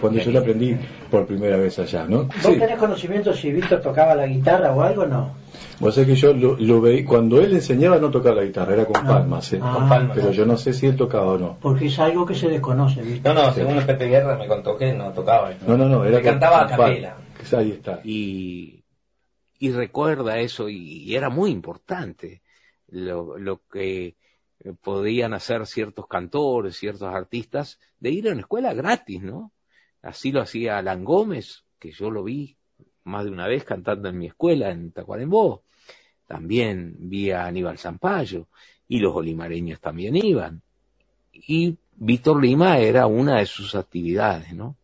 Cuando 0.00 0.18
yo 0.18 0.32
lo 0.32 0.40
aprendí 0.40 0.76
por 1.08 1.26
primera 1.26 1.56
vez 1.58 1.78
allá, 1.78 2.06
¿no? 2.08 2.24
¿Vos 2.24 2.58
tenés 2.58 2.76
conocimiento 2.76 3.32
si 3.32 3.52
Víctor 3.52 3.80
tocaba 3.80 4.16
la 4.16 4.26
guitarra 4.26 4.72
o 4.72 4.82
algo 4.82 5.06
no? 5.06 5.36
Vos 5.80 5.94
sabés 5.94 6.08
que 6.08 6.16
yo 6.16 6.32
lo, 6.32 6.80
veí, 6.80 7.04
cuando 7.04 7.40
él 7.40 7.52
enseñaba 7.52 7.98
no 7.98 8.10
tocaba 8.10 8.36
la 8.36 8.42
guitarra, 8.42 8.74
era 8.74 8.84
con 8.84 8.96
ah. 8.96 9.08
palmas, 9.08 9.52
¿eh? 9.52 9.60
Ah. 9.62 10.08
pero 10.12 10.32
yo 10.32 10.44
no 10.44 10.56
sé 10.56 10.72
si 10.72 10.86
él 10.86 10.96
tocaba 10.96 11.32
o 11.32 11.38
no. 11.38 11.56
Porque 11.60 11.86
es 11.86 11.98
algo 12.00 12.26
que 12.26 12.34
se 12.34 12.48
desconoce, 12.48 13.00
¿viste? 13.00 13.28
No, 13.28 13.34
no, 13.34 13.52
según 13.52 13.76
el 13.76 13.84
Pepe 13.84 14.08
Guerra 14.08 14.36
me 14.36 14.48
contó 14.48 14.76
que 14.76 14.92
no 14.92 15.10
tocaba. 15.10 15.52
No, 15.66 15.76
no, 15.76 15.88
no, 15.88 16.04
era 16.04 16.20
cantaba 16.50 16.64
a 16.64 16.68
capela. 16.68 17.18
Ahí 17.56 17.70
está. 17.72 18.00
Y, 18.04 18.84
y 19.58 19.70
recuerda 19.72 20.38
eso, 20.38 20.68
y, 20.68 21.14
era 21.14 21.30
muy 21.30 21.50
importante 21.50 22.42
lo, 22.88 23.38
lo 23.38 23.62
que 23.66 24.16
podían 24.82 25.34
hacer 25.34 25.66
ciertos 25.66 26.06
cantores, 26.06 26.76
ciertos 26.76 27.12
artistas, 27.14 27.78
de 28.00 28.10
ir 28.10 28.28
a 28.28 28.32
una 28.32 28.40
escuela 28.40 28.74
gratis, 28.74 29.22
¿no? 29.22 29.52
Así 30.02 30.32
lo 30.32 30.42
hacía 30.42 30.78
Alan 30.78 31.04
Gómez, 31.04 31.64
que 31.78 31.92
yo 31.92 32.10
lo 32.10 32.24
vi 32.24 32.56
más 33.04 33.24
de 33.24 33.30
una 33.30 33.46
vez 33.46 33.64
cantando 33.64 34.08
en 34.08 34.18
mi 34.18 34.26
escuela 34.26 34.70
en 34.70 34.92
Tacuarembó. 34.92 35.62
También 36.26 36.96
vi 36.98 37.30
a 37.30 37.46
Aníbal 37.46 37.78
Zampayo 37.78 38.48
y 38.86 38.98
los 38.98 39.14
olimareños 39.14 39.80
también 39.80 40.16
iban. 40.16 40.62
Y 41.32 41.76
Víctor 41.96 42.42
Lima 42.42 42.78
era 42.78 43.06
una 43.06 43.38
de 43.38 43.46
sus 43.46 43.74
actividades, 43.74 44.52
¿no? 44.54 44.76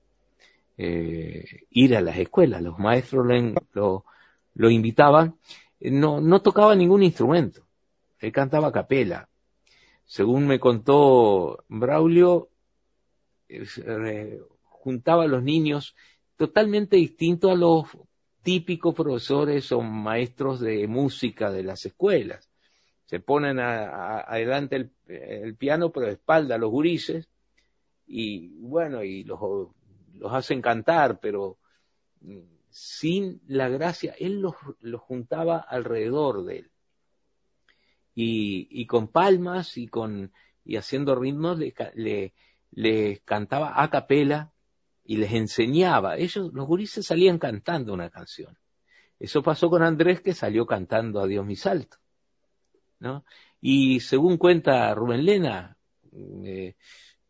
Eh, 0.77 1.67
ir 1.71 1.97
a 1.97 2.01
las 2.01 2.17
escuelas, 2.17 2.61
los 2.61 2.79
maestros 2.79 3.27
lo, 3.73 4.05
lo, 4.55 4.71
invitaban, 4.71 5.37
no, 5.81 6.21
no 6.21 6.43
tocaba 6.43 6.75
ningún 6.75 7.05
instrumento, 7.05 7.67
él 8.19 8.33
cantaba 8.33 8.69
a 8.69 8.73
capela. 8.73 9.29
Según 10.05 10.47
me 10.47 10.59
contó 10.59 11.65
Braulio, 11.69 12.49
juntaba 14.65 15.25
a 15.25 15.29
los 15.29 15.43
niños 15.43 15.95
totalmente 16.37 16.97
distinto 16.97 17.51
a 17.51 17.57
los 17.57 17.87
típicos 18.43 18.95
profesores 18.95 19.73
o 19.73 19.81
maestros 19.81 20.61
de 20.61 20.87
música 20.87 21.51
de 21.51 21.63
las 21.63 21.87
escuelas. 21.87 22.51
Se 23.07 23.21
ponen 23.21 23.59
adelante 23.59 24.91
el, 25.07 25.57
piano, 25.57 25.91
pero 25.91 26.07
de 26.07 26.13
espalda 26.13 26.55
a 26.55 26.59
los 26.59 26.71
gurises, 26.71 27.29
y 28.07 28.49
bueno, 28.61 29.03
y 29.03 29.25
los, 29.25 29.41
los 30.25 30.33
hacen 30.33 30.63
cantar, 30.63 31.21
pero 31.21 31.59
mm, 32.23 32.39
sin 32.71 33.43
la 33.47 33.69
gracia, 33.69 34.15
él 34.19 34.41
los, 34.41 34.55
los 34.81 35.03
juntaba 35.03 35.59
alrededor 35.59 36.45
de 36.45 36.59
él. 36.61 36.71
Y, 38.15 38.69
y, 38.71 38.87
con 38.87 39.09
palmas 39.09 39.77
y 39.77 39.87
con 39.87 40.33
y 40.65 40.77
haciendo 40.77 41.15
ritmos 41.15 41.59
le, 41.59 41.75
le, 41.95 42.33
le 42.71 43.19
cantaba 43.27 43.83
a 43.83 43.91
capela 43.91 44.53
y 45.05 45.19
les 45.19 45.33
enseñaba. 45.33 46.17
Ellos, 46.17 46.51
los 46.55 46.67
gurises 46.67 47.05
salían 47.05 47.39
cantando 47.39 47.93
una 47.93 48.09
canción. 48.09 48.57
Eso 49.19 49.43
pasó 49.43 49.69
con 49.69 49.83
Andrés 49.83 50.23
que 50.23 50.33
salió 50.33 50.65
cantando 50.65 51.21
a 51.21 51.27
Dios 51.27 51.45
mi 51.45 51.57
salto. 51.57 51.99
¿no? 52.99 53.27
Y 53.61 54.01
según 54.01 54.39
cuenta 54.39 54.95
Rubén 54.95 55.27
Lena, 55.27 55.77
eh, 56.13 56.77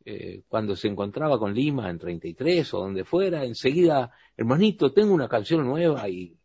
eh, 0.04 0.42
cuando 0.48 0.76
se 0.76 0.88
encontraba 0.88 1.38
con 1.38 1.54
Lima 1.54 1.88
en 1.88 1.98
33 1.98 2.74
o 2.74 2.80
donde 2.80 3.04
fuera, 3.04 3.44
enseguida, 3.44 4.12
hermanito, 4.36 4.92
tengo 4.92 5.14
una 5.14 5.28
canción 5.28 5.64
nueva 5.64 6.08
y, 6.08 6.38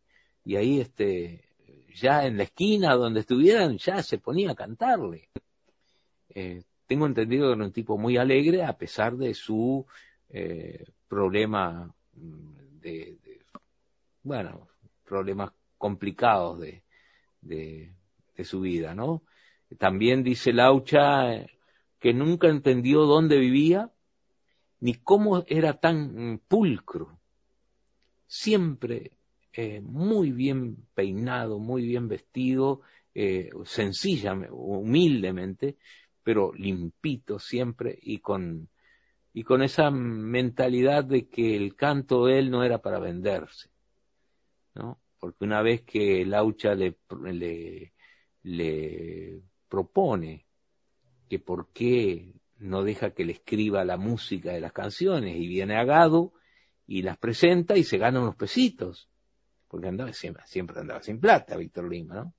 y 0.44 0.56
ahí 0.56 0.80
este, 0.80 1.44
ya 1.94 2.24
en 2.24 2.36
la 2.36 2.44
esquina 2.44 2.94
donde 2.94 3.20
estuvieran, 3.20 3.76
ya 3.78 4.02
se 4.02 4.18
ponía 4.18 4.52
a 4.52 4.54
cantarle. 4.54 5.28
Eh, 6.30 6.62
tengo 6.86 7.06
entendido 7.06 7.48
que 7.48 7.54
era 7.54 7.64
un 7.64 7.72
tipo 7.72 7.98
muy 7.98 8.16
alegre 8.16 8.64
a 8.64 8.76
pesar 8.76 9.16
de 9.16 9.34
su 9.34 9.86
eh, 10.30 10.86
problema 11.08 11.94
mm, 12.14 12.80
de, 12.80 13.18
bueno, 14.22 14.68
problemas 15.04 15.52
complicados 15.76 16.60
de, 16.60 16.82
de, 17.40 17.94
su 18.42 18.62
vida, 18.62 18.94
¿no? 18.94 19.22
También 19.76 20.22
dice 20.22 20.50
Laucha 20.50 21.44
que 22.00 22.14
nunca 22.14 22.48
entendió 22.48 23.02
dónde 23.02 23.38
vivía 23.38 23.92
ni 24.80 24.94
cómo 24.94 25.44
era 25.46 25.78
tan 25.78 26.40
pulcro. 26.48 27.20
Siempre 28.26 29.12
eh, 29.52 29.80
muy 29.82 30.32
bien 30.32 30.86
peinado, 30.94 31.58
muy 31.58 31.82
bien 31.82 32.08
vestido 32.08 32.80
eh, 33.14 33.50
sencilla, 33.64 34.32
humildemente, 34.50 35.76
pero 36.22 36.52
limpito 36.54 37.38
siempre 37.38 37.98
y 38.00 38.18
con, 38.18 38.68
y 39.34 39.42
con 39.42 39.62
esa 39.62 39.90
mentalidad 39.90 41.04
de 41.04 41.28
que 41.28 41.56
el 41.56 41.76
canto 41.76 42.26
de 42.26 42.38
él 42.38 42.50
no 42.50 42.62
era 42.64 42.78
para 42.78 42.98
venderse, 42.98 43.68
¿no? 44.74 44.98
Porque 45.18 45.44
una 45.44 45.60
vez 45.60 45.82
que 45.82 46.24
Laucha 46.24 46.74
le, 46.74 46.96
le, 47.24 47.92
le 48.44 49.42
propone 49.68 50.46
que 51.30 51.38
por 51.38 51.68
qué 51.68 52.34
no 52.58 52.82
deja 52.82 53.12
que 53.12 53.24
le 53.24 53.32
escriba 53.32 53.84
la 53.84 53.96
música 53.96 54.52
de 54.52 54.60
las 54.60 54.72
canciones 54.72 55.36
y 55.36 55.46
viene 55.46 55.78
a 55.78 55.84
Gado 55.84 56.32
y 56.88 57.02
las 57.02 57.16
presenta 57.18 57.76
y 57.76 57.84
se 57.84 57.98
gana 57.98 58.20
unos 58.20 58.34
pesitos, 58.34 59.08
porque 59.68 59.86
andaba 59.86 60.12
siempre, 60.12 60.42
siempre 60.46 60.80
andaba 60.80 61.00
sin 61.04 61.20
plata 61.20 61.56
Víctor 61.56 61.88
Lima, 61.88 62.16
¿no? 62.16 62.34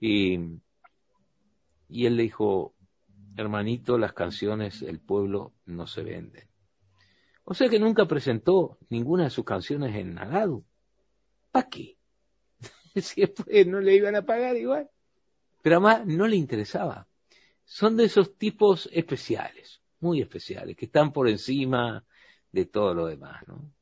Y, 0.00 0.40
y 1.88 2.06
él 2.06 2.16
le 2.16 2.24
dijo, 2.24 2.74
hermanito, 3.36 3.96
las 3.96 4.12
canciones 4.12 4.80
del 4.80 4.98
pueblo 4.98 5.54
no 5.64 5.86
se 5.86 6.02
venden. 6.02 6.48
O 7.44 7.54
sea 7.54 7.68
que 7.68 7.78
nunca 7.78 8.06
presentó 8.06 8.76
ninguna 8.90 9.24
de 9.24 9.30
sus 9.30 9.44
canciones 9.44 9.94
en 9.94 10.16
Nagado. 10.16 10.64
¿Para 11.52 11.68
qué? 11.68 11.96
si 12.96 13.20
después 13.20 13.66
no 13.68 13.80
le 13.80 13.94
iban 13.94 14.16
a 14.16 14.22
pagar 14.22 14.56
igual. 14.56 14.90
Pero 15.62 15.76
además 15.76 16.04
no 16.06 16.26
le 16.26 16.34
interesaba. 16.34 17.05
Son 17.66 17.96
de 17.96 18.04
esos 18.04 18.38
tipos 18.38 18.88
especiales, 18.92 19.82
muy 20.00 20.22
especiales, 20.22 20.76
que 20.76 20.86
están 20.86 21.12
por 21.12 21.28
encima 21.28 22.04
de 22.52 22.66
todo 22.66 22.94
lo 22.94 23.06
demás, 23.06 23.42
¿no? 23.48 23.72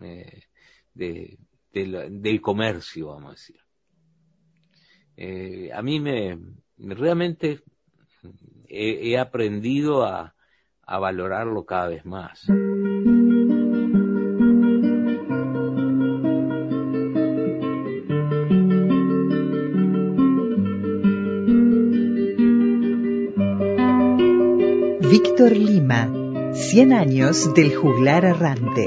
Eh, 0.00 0.44
de, 0.94 1.36
del 1.72 2.40
comercio, 2.40 3.08
vamos 3.08 3.26
a 3.26 3.30
decir. 3.32 3.60
Eh, 5.16 5.70
a 5.72 5.82
mí 5.82 5.98
me 5.98 6.38
realmente 6.78 7.60
he, 8.68 9.18
aprendido 9.18 10.04
a, 10.04 10.34
a 10.82 10.98
valorarlo 10.98 11.64
cada 11.64 11.88
vez 11.88 12.04
más. 12.04 12.46
100 25.86 26.92
años 26.92 27.52
del 27.54 27.74
juglar 27.74 28.24
errante. 28.24 28.86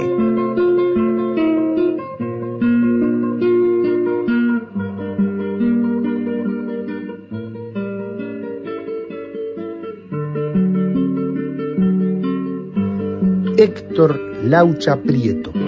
Héctor 13.57 14.19
Laucha 14.43 14.95
Prieto. 14.97 15.66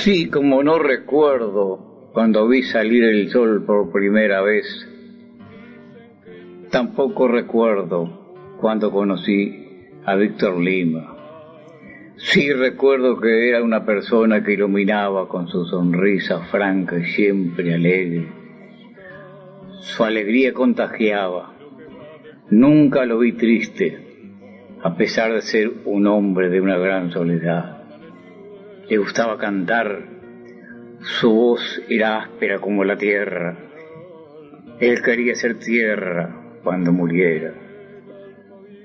Así 0.00 0.30
como 0.30 0.62
no 0.62 0.78
recuerdo 0.78 2.10
cuando 2.12 2.46
vi 2.46 2.62
salir 2.62 3.02
el 3.02 3.30
sol 3.30 3.64
por 3.66 3.90
primera 3.90 4.42
vez 4.42 4.64
Tampoco 6.70 7.26
recuerdo 7.26 8.54
cuando 8.60 8.92
conocí 8.92 9.66
a 10.04 10.14
Víctor 10.14 10.60
Lima. 10.60 11.16
Sí 12.14 12.52
recuerdo 12.52 13.18
que 13.18 13.48
era 13.48 13.60
una 13.60 13.84
persona 13.84 14.44
que 14.44 14.52
iluminaba 14.52 15.26
con 15.26 15.48
su 15.48 15.64
sonrisa 15.64 16.44
franca 16.44 16.96
y 16.96 17.04
siempre 17.06 17.74
alegre. 17.74 18.28
Su 19.80 20.04
alegría 20.04 20.52
contagiaba. 20.52 21.54
Nunca 22.50 23.04
lo 23.04 23.18
vi 23.18 23.32
triste, 23.32 23.98
a 24.80 24.94
pesar 24.96 25.32
de 25.32 25.42
ser 25.42 25.72
un 25.86 26.06
hombre 26.06 26.50
de 26.50 26.60
una 26.60 26.78
gran 26.78 27.10
soledad. 27.10 27.77
Le 28.88 28.96
gustaba 28.96 29.36
cantar. 29.36 30.02
Su 31.00 31.30
voz 31.30 31.82
era 31.90 32.22
áspera 32.22 32.58
como 32.58 32.84
la 32.84 32.96
tierra. 32.96 33.54
Él 34.80 35.02
quería 35.02 35.34
ser 35.34 35.58
tierra, 35.58 36.58
cuando 36.64 36.90
muriera. 36.90 37.52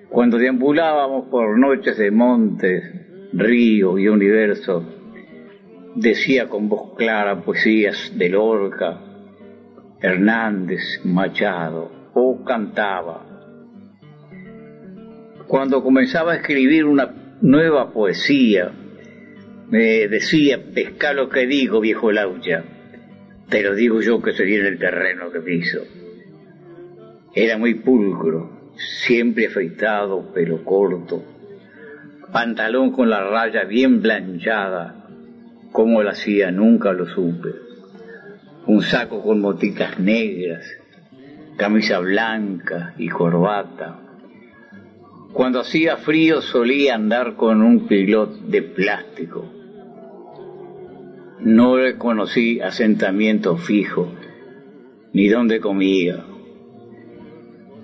Cuando 0.09 0.37
deambulábamos 0.37 1.29
por 1.29 1.57
noches 1.57 1.97
de 1.97 2.11
montes, 2.11 2.83
ríos 3.31 3.97
y 3.97 4.09
universo, 4.09 4.83
decía 5.95 6.49
con 6.49 6.67
voz 6.67 6.95
clara 6.97 7.41
poesías 7.41 8.11
de 8.17 8.27
Lorca, 8.27 8.99
Hernández, 10.01 10.99
Machado, 11.05 11.91
o 12.13 12.43
cantaba. 12.43 13.25
Cuando 15.47 15.81
comenzaba 15.81 16.33
a 16.33 16.35
escribir 16.35 16.83
una 16.83 17.37
nueva 17.41 17.93
poesía, 17.93 18.71
me 19.69 20.07
decía, 20.07 20.59
pesca 20.73 21.13
lo 21.13 21.29
que 21.29 21.45
digo, 21.47 21.79
viejo 21.79 22.11
Laucha, 22.11 22.63
te 23.49 23.61
lo 23.61 23.75
digo 23.75 24.01
yo 24.01 24.21
que 24.21 24.33
sería 24.33 24.59
en 24.59 24.65
el 24.65 24.79
terreno 24.79 25.31
que 25.31 25.39
piso. 25.39 25.81
Era 27.35 27.57
muy 27.57 27.75
pulcro, 27.75 28.71
siempre 28.75 29.47
afeitado, 29.47 30.33
pelo 30.33 30.63
corto, 30.63 31.23
pantalón 32.31 32.91
con 32.91 33.09
la 33.09 33.23
raya 33.23 33.63
bien 33.63 34.01
planchada, 34.01 35.07
como 35.71 36.03
lo 36.03 36.09
hacía 36.09 36.51
nunca 36.51 36.93
lo 36.93 37.07
supe, 37.07 37.49
un 38.67 38.81
saco 38.81 39.23
con 39.23 39.41
motitas 39.41 39.99
negras, 39.99 40.65
camisa 41.57 41.99
blanca 41.99 42.93
y 42.97 43.09
corbata. 43.09 43.99
Cuando 45.33 45.59
hacía 45.59 45.97
frío 45.97 46.41
solía 46.41 46.95
andar 46.95 47.35
con 47.35 47.61
un 47.61 47.87
pilot 47.87 48.39
de 48.41 48.61
plástico. 48.61 49.51
No 51.39 51.77
le 51.77 51.97
conocí 51.97 52.61
asentamiento 52.61 53.57
fijo, 53.57 54.09
ni 55.11 55.27
dónde 55.27 55.59
comía 55.59 56.23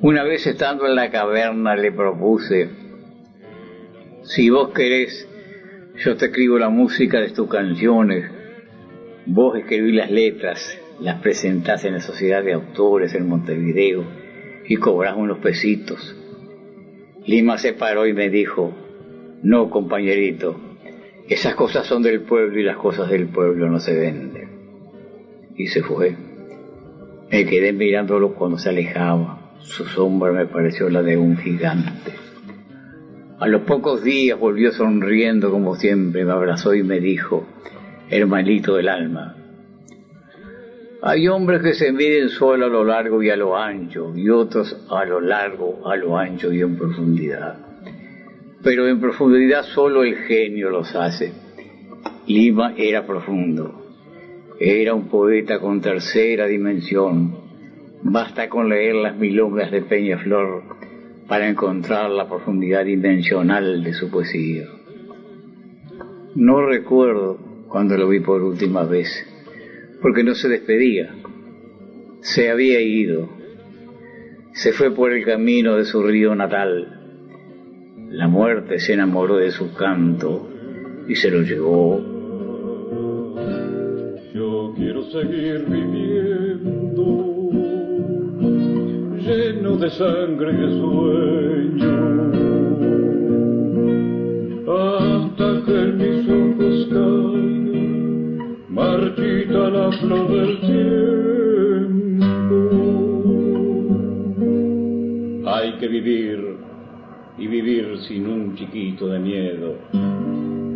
una 0.02 0.24
vez 0.24 0.48
estando 0.48 0.88
en 0.88 0.96
la 0.96 1.12
caverna 1.12 1.76
le 1.76 1.92
propuse, 1.92 2.70
si 4.22 4.50
vos 4.50 4.70
querés, 4.70 5.28
yo 5.98 6.16
te 6.16 6.28
escribo 6.28 6.58
la 6.58 6.70
música 6.70 7.20
de 7.20 7.32
tus 7.32 7.50
canciones, 7.50 8.32
vos 9.26 9.58
escribís 9.58 9.96
las 9.96 10.10
letras, 10.10 10.80
las 11.02 11.22
presentás 11.22 11.84
en 11.84 11.96
la 11.96 12.00
Sociedad 12.00 12.42
de 12.46 12.54
Autores 12.54 13.14
en 13.14 13.28
Montevideo 13.28 14.06
y 14.66 14.78
cobrás 14.78 15.18
unos 15.18 15.40
pesitos. 15.40 16.16
Lima 17.26 17.58
se 17.58 17.74
paró 17.74 18.08
y 18.08 18.14
me 18.14 18.30
dijo, 18.30 18.74
no 19.44 19.70
compañerito, 19.70 20.60
esas 21.28 21.56
cosas 21.56 21.86
son 21.86 22.02
del 22.02 22.22
pueblo 22.22 22.60
y 22.60 22.64
las 22.64 22.78
cosas 22.78 23.10
del 23.10 23.28
pueblo 23.28 23.70
no 23.70 23.80
se 23.80 23.96
venden. 23.96 24.50
Y 25.56 25.68
se 25.68 25.84
fue. 25.84 26.16
Me 27.32 27.46
quedé 27.46 27.72
mirándolo 27.74 28.34
cuando 28.34 28.58
se 28.58 28.70
alejaba. 28.70 29.56
Su 29.60 29.86
sombra 29.86 30.32
me 30.32 30.46
pareció 30.48 30.90
la 30.90 31.04
de 31.04 31.18
un 31.18 31.38
gigante. 31.38 32.14
A 33.40 33.48
los 33.48 33.62
pocos 33.62 34.04
días 34.04 34.40
volvió 34.40 34.72
sonriendo 34.72 35.52
como 35.52 35.76
siempre, 35.76 36.26
me 36.26 36.32
abrazó 36.32 36.74
y 36.74 36.84
me 36.84 37.00
dijo, 37.00 37.48
hermanito 38.10 38.76
del 38.76 38.90
alma, 38.90 39.36
hay 41.02 41.28
hombres 41.28 41.62
que 41.62 41.74
se 41.74 41.92
miden 41.92 42.30
solo 42.30 42.66
a 42.66 42.70
lo 42.70 42.84
largo 42.84 43.22
y 43.24 43.30
a 43.30 43.36
lo 43.36 43.58
ancho, 43.58 44.14
y 44.16 44.30
otros 44.30 44.86
a 44.90 45.06
lo 45.06 45.22
largo, 45.22 45.88
a 45.88 45.96
lo 45.96 46.18
ancho 46.18 46.52
y 46.52 46.62
en 46.62 46.78
profundidad. 46.78 47.58
Pero 48.64 48.88
en 48.88 49.00
profundidad 49.00 49.64
solo 49.64 50.04
el 50.04 50.16
genio 50.16 50.70
los 50.70 50.94
hace. 50.96 51.32
Lima 52.28 52.74
era 52.78 53.06
profundo. 53.06 53.86
Era 54.60 54.94
un 54.94 55.08
poeta 55.08 55.60
con 55.60 55.80
tercera 55.80 56.46
dimensión, 56.46 57.50
Basta 58.02 58.48
con 58.48 58.70
leer 58.70 58.96
las 58.96 59.18
milongas 59.18 59.72
de 59.72 59.82
Peñaflor 59.82 60.64
para 61.28 61.50
encontrar 61.50 62.10
la 62.10 62.30
profundidad 62.30 62.86
dimensional 62.86 63.84
de 63.84 63.94
su 63.94 64.10
poesía. 64.10 64.68
No 66.36 66.66
recuerdo 66.66 67.38
cuando 67.68 67.98
lo 67.98 68.08
vi 68.08 68.22
por 68.22 68.42
última 68.42 68.84
vez, 68.84 69.10
porque 70.02 70.24
no 70.24 70.34
se 70.36 70.50
despedía. 70.50 71.16
Se 72.22 72.50
había 72.50 72.82
ido. 72.82 73.30
Se 74.54 74.74
fue 74.74 74.94
por 74.94 75.12
el 75.14 75.26
camino 75.26 75.76
de 75.76 75.86
su 75.86 76.04
río 76.04 76.36
natal. 76.36 76.96
La 78.10 78.28
muerte 78.28 78.80
se 78.80 78.94
enamoró 78.94 79.38
de 79.38 79.52
su 79.52 79.74
canto 79.74 80.50
y 81.08 81.16
se 81.16 81.32
lo 81.32 81.42
llevó 81.42 82.20
seguir 85.12 85.66
viviendo, 85.68 87.06
lleno 89.18 89.78
de 89.78 89.90
sangre 89.90 90.52
y 90.52 90.58
de 90.58 90.70
sueño, 90.80 91.94
hasta 94.68 95.66
que 95.66 95.79
vivir 107.62 108.00
sin 108.08 108.26
un 108.26 108.56
chiquito 108.56 109.08
de 109.08 109.20
miedo, 109.20 109.76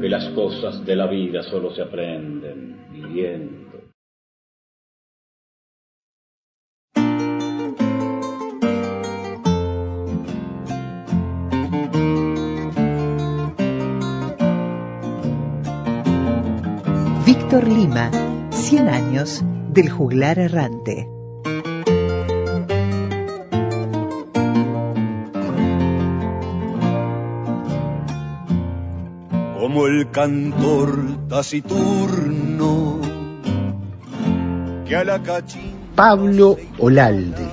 que 0.02 0.10
las 0.10 0.28
cosas 0.34 0.86
de 0.86 0.96
la 0.98 1.08
vida 1.08 1.42
solo 1.44 1.74
se 1.74 1.82
aprenden 1.82 2.76
viviendo. 2.92 3.64
Víctor 17.26 17.68
Lima, 17.70 18.12
100 18.52 18.90
años 18.90 19.42
del 19.70 19.90
juglar 19.90 20.38
errante. 20.38 21.08
Como 29.74 29.88
el 29.88 30.12
cantor 30.12 31.28
taciturno 31.28 33.02
que 34.86 34.96
a 34.96 35.04
la 35.04 35.24
cachín 35.24 35.74
Pablo 35.96 36.58
Olalde. 36.78 37.48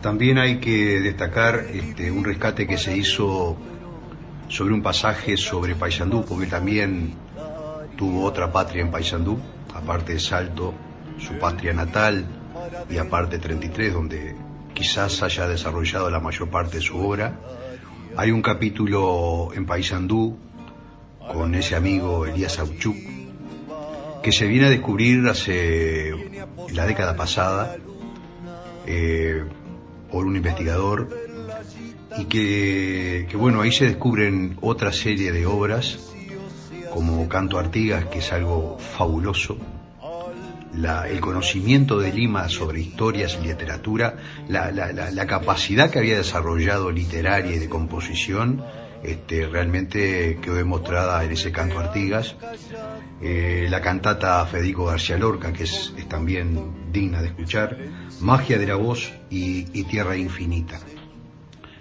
También 0.00 0.38
hay 0.38 0.60
que 0.60 1.00
destacar 1.00 1.66
este, 1.74 2.10
un 2.10 2.24
rescate 2.24 2.66
que 2.66 2.78
se 2.78 2.96
hizo 2.96 3.54
sobre 4.48 4.72
un 4.72 4.82
pasaje 4.82 5.36
sobre 5.36 5.74
Paysandú, 5.74 6.24
porque 6.24 6.46
también 6.46 7.12
tuvo 7.98 8.24
otra 8.24 8.50
patria 8.50 8.80
en 8.80 8.90
Paysandú, 8.90 9.38
aparte 9.74 10.14
de 10.14 10.20
Salto, 10.20 10.72
su 11.18 11.34
patria 11.34 11.74
natal, 11.74 12.24
y 12.88 12.96
aparte 12.96 13.38
33, 13.38 13.92
donde 13.92 14.34
quizás 14.72 15.22
haya 15.22 15.46
desarrollado 15.46 16.08
la 16.08 16.20
mayor 16.20 16.48
parte 16.48 16.78
de 16.78 16.82
su 16.82 16.98
obra. 16.98 17.38
Hay 18.16 18.30
un 18.30 18.40
capítulo 18.40 19.50
en 19.54 19.66
Paysandú 19.66 20.38
con 21.32 21.54
ese 21.54 21.76
amigo 21.76 22.26
Elías 22.26 22.58
Auchuk, 22.58 22.96
que 24.22 24.32
se 24.32 24.46
viene 24.46 24.66
a 24.66 24.70
descubrir 24.70 25.26
hace 25.28 26.12
la 26.72 26.86
década 26.86 27.16
pasada 27.16 27.76
eh, 28.86 29.44
por 30.10 30.26
un 30.26 30.36
investigador 30.36 31.08
y 32.18 32.24
que, 32.24 33.28
bueno, 33.34 33.60
ahí 33.60 33.72
se 33.72 33.86
descubren 33.86 34.56
otra 34.60 34.92
serie 34.92 35.32
de 35.32 35.46
obras 35.46 36.10
como 36.92 37.28
Canto 37.28 37.58
Artigas, 37.58 38.06
que 38.06 38.18
es 38.18 38.32
algo 38.32 38.78
fabuloso, 38.78 39.56
la, 40.74 41.08
el 41.08 41.20
conocimiento 41.20 41.98
de 41.98 42.12
Lima 42.12 42.48
sobre 42.48 42.80
historias 42.80 43.38
y 43.40 43.46
literatura, 43.46 44.16
la, 44.48 44.72
la, 44.72 44.92
la, 44.92 45.26
capacidad 45.26 45.90
que 45.90 46.00
había 46.00 46.16
desarrollado 46.16 46.90
literaria 46.90 47.54
y 47.54 47.58
de 47.58 47.68
composición, 47.68 48.64
este, 49.02 49.46
realmente 49.46 50.38
quedó 50.42 50.56
demostrada 50.56 51.24
en 51.24 51.32
ese 51.32 51.52
canto 51.52 51.78
Artigas. 51.78 52.36
Eh, 53.22 53.66
la 53.70 53.80
cantata 53.80 54.44
Federico 54.46 54.86
García 54.86 55.16
Lorca, 55.16 55.52
que 55.52 55.64
es, 55.64 55.94
también 56.08 56.92
digna 56.92 57.22
de 57.22 57.28
escuchar, 57.28 57.78
Magia 58.20 58.58
de 58.58 58.66
la 58.66 58.76
Voz 58.76 59.12
y, 59.30 59.64
Tierra 59.84 60.16
Infinita. 60.16 60.78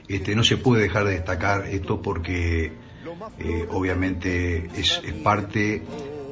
Este, 0.07 0.35
no 0.35 0.43
se 0.43 0.57
puede 0.57 0.83
dejar 0.83 1.05
de 1.05 1.11
destacar 1.11 1.67
esto 1.67 2.01
porque 2.01 2.71
eh, 3.37 3.67
obviamente 3.69 4.69
es, 4.75 5.01
parte 5.23 5.83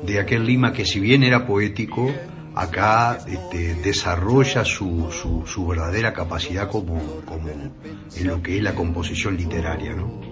de 0.04 0.20
aquel 0.20 0.46
Lima 0.46 0.74
que 0.74 0.86
si 0.86 1.00
bien 1.00 1.24
era 1.24 1.46
poético, 1.46 2.12
acá 2.56 3.20
este, 3.28 3.76
desarrolla 3.76 4.64
su, 4.66 5.12
su, 5.12 5.44
su, 5.46 5.68
verdadera 5.68 6.14
capacidad 6.14 6.70
como, 6.70 7.22
como 7.26 7.50
en 7.50 8.28
lo 8.28 8.42
que 8.42 8.58
es 8.58 8.64
la 8.64 8.74
composición 8.74 9.38
literaria, 9.38 9.94
¿no? 9.94 10.26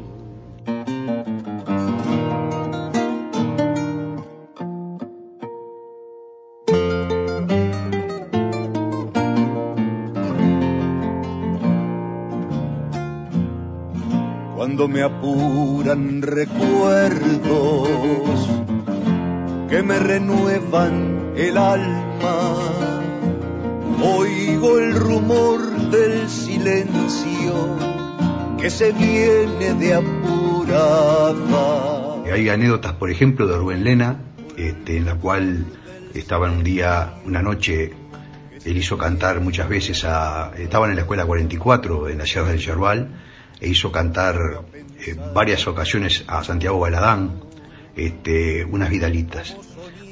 Cuando 14.66 14.88
me 14.88 15.04
apuran 15.04 16.22
recuerdos 16.24 17.88
que 19.70 19.84
me 19.84 20.00
renuevan 20.00 21.34
el 21.38 21.58
alma. 21.58 22.56
Oigo 24.02 24.80
el 24.80 24.96
rumor 24.96 25.62
del 25.92 26.28
silencio 26.28 27.54
que 28.58 28.70
se 28.70 28.92
viene 28.92 29.76
de 29.76 29.94
Hay 32.32 32.50
anécdotas, 32.50 32.94
por 32.94 33.10
ejemplo, 33.10 33.48
de 33.48 33.58
Rubén 33.58 33.84
Lena, 33.84 34.20
este, 34.58 34.98
en 34.98 35.06
la 35.06 35.16
cual 35.16 35.66
estaban 36.14 36.52
un 36.52 36.64
día, 36.64 37.16
una 37.26 37.42
noche, 37.42 37.94
él 38.66 38.78
hizo 38.78 38.98
cantar 38.98 39.40
muchas 39.42 39.70
veces 39.70 40.04
a. 40.06 40.52
Estaban 40.58 40.90
en 40.90 40.96
la 40.98 41.04
escuela 41.04 41.26
44, 41.26 42.10
en 42.10 42.18
la 42.18 42.26
Sierra 42.26 42.50
del 42.50 42.60
Yerbal, 42.60 43.10
e 43.62 43.70
hizo 43.70 43.92
cantar 43.92 44.38
eh, 45.00 45.16
varias 45.34 45.68
ocasiones 45.68 46.24
a 46.28 46.44
Santiago 46.44 46.80
Baladán 46.80 47.42
este, 47.96 48.66
unas 48.66 48.90
vidalitas. 48.90 49.56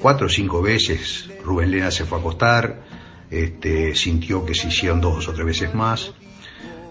Cuatro 0.02 0.28
o 0.28 0.30
cinco 0.30 0.62
veces 0.62 1.30
Rubén 1.44 1.72
Lena 1.72 1.92
se 1.92 2.06
fue 2.06 2.18
a 2.18 2.22
acostar, 2.22 2.84
este, 3.30 3.96
sintió 3.96 4.46
que 4.46 4.54
se 4.54 4.68
hicieron 4.68 5.02
dos 5.02 5.28
o 5.28 5.34
tres 5.34 5.46
veces 5.46 5.74
más. 5.74 6.14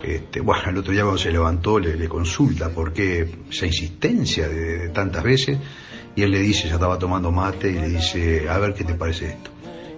Este, 0.03 0.41
bueno, 0.41 0.63
el 0.69 0.79
otro 0.79 0.93
día 0.93 1.03
cuando 1.03 1.19
se 1.19 1.31
levantó 1.31 1.79
le, 1.79 2.09
consulta 2.09 2.71
por 2.71 2.93
qué 2.93 3.29
esa 3.49 3.67
insistencia 3.67 4.49
de, 4.49 4.79
de, 4.79 4.89
tantas 4.89 5.23
veces 5.23 5.59
y 6.17 6.23
él 6.23 6.33
le 6.33 6.41
dice, 6.41 6.69
ya 6.69 6.75
estaba 6.75 6.99
tomando 6.99 7.31
mate 7.31 7.71
y 7.71 7.75
le 7.75 7.89
dice, 7.89 8.49
a 8.49 8.59
ver 8.59 8.75
qué 8.75 8.85
te 8.85 8.95
parece 8.95 9.29
esto. 9.29 9.51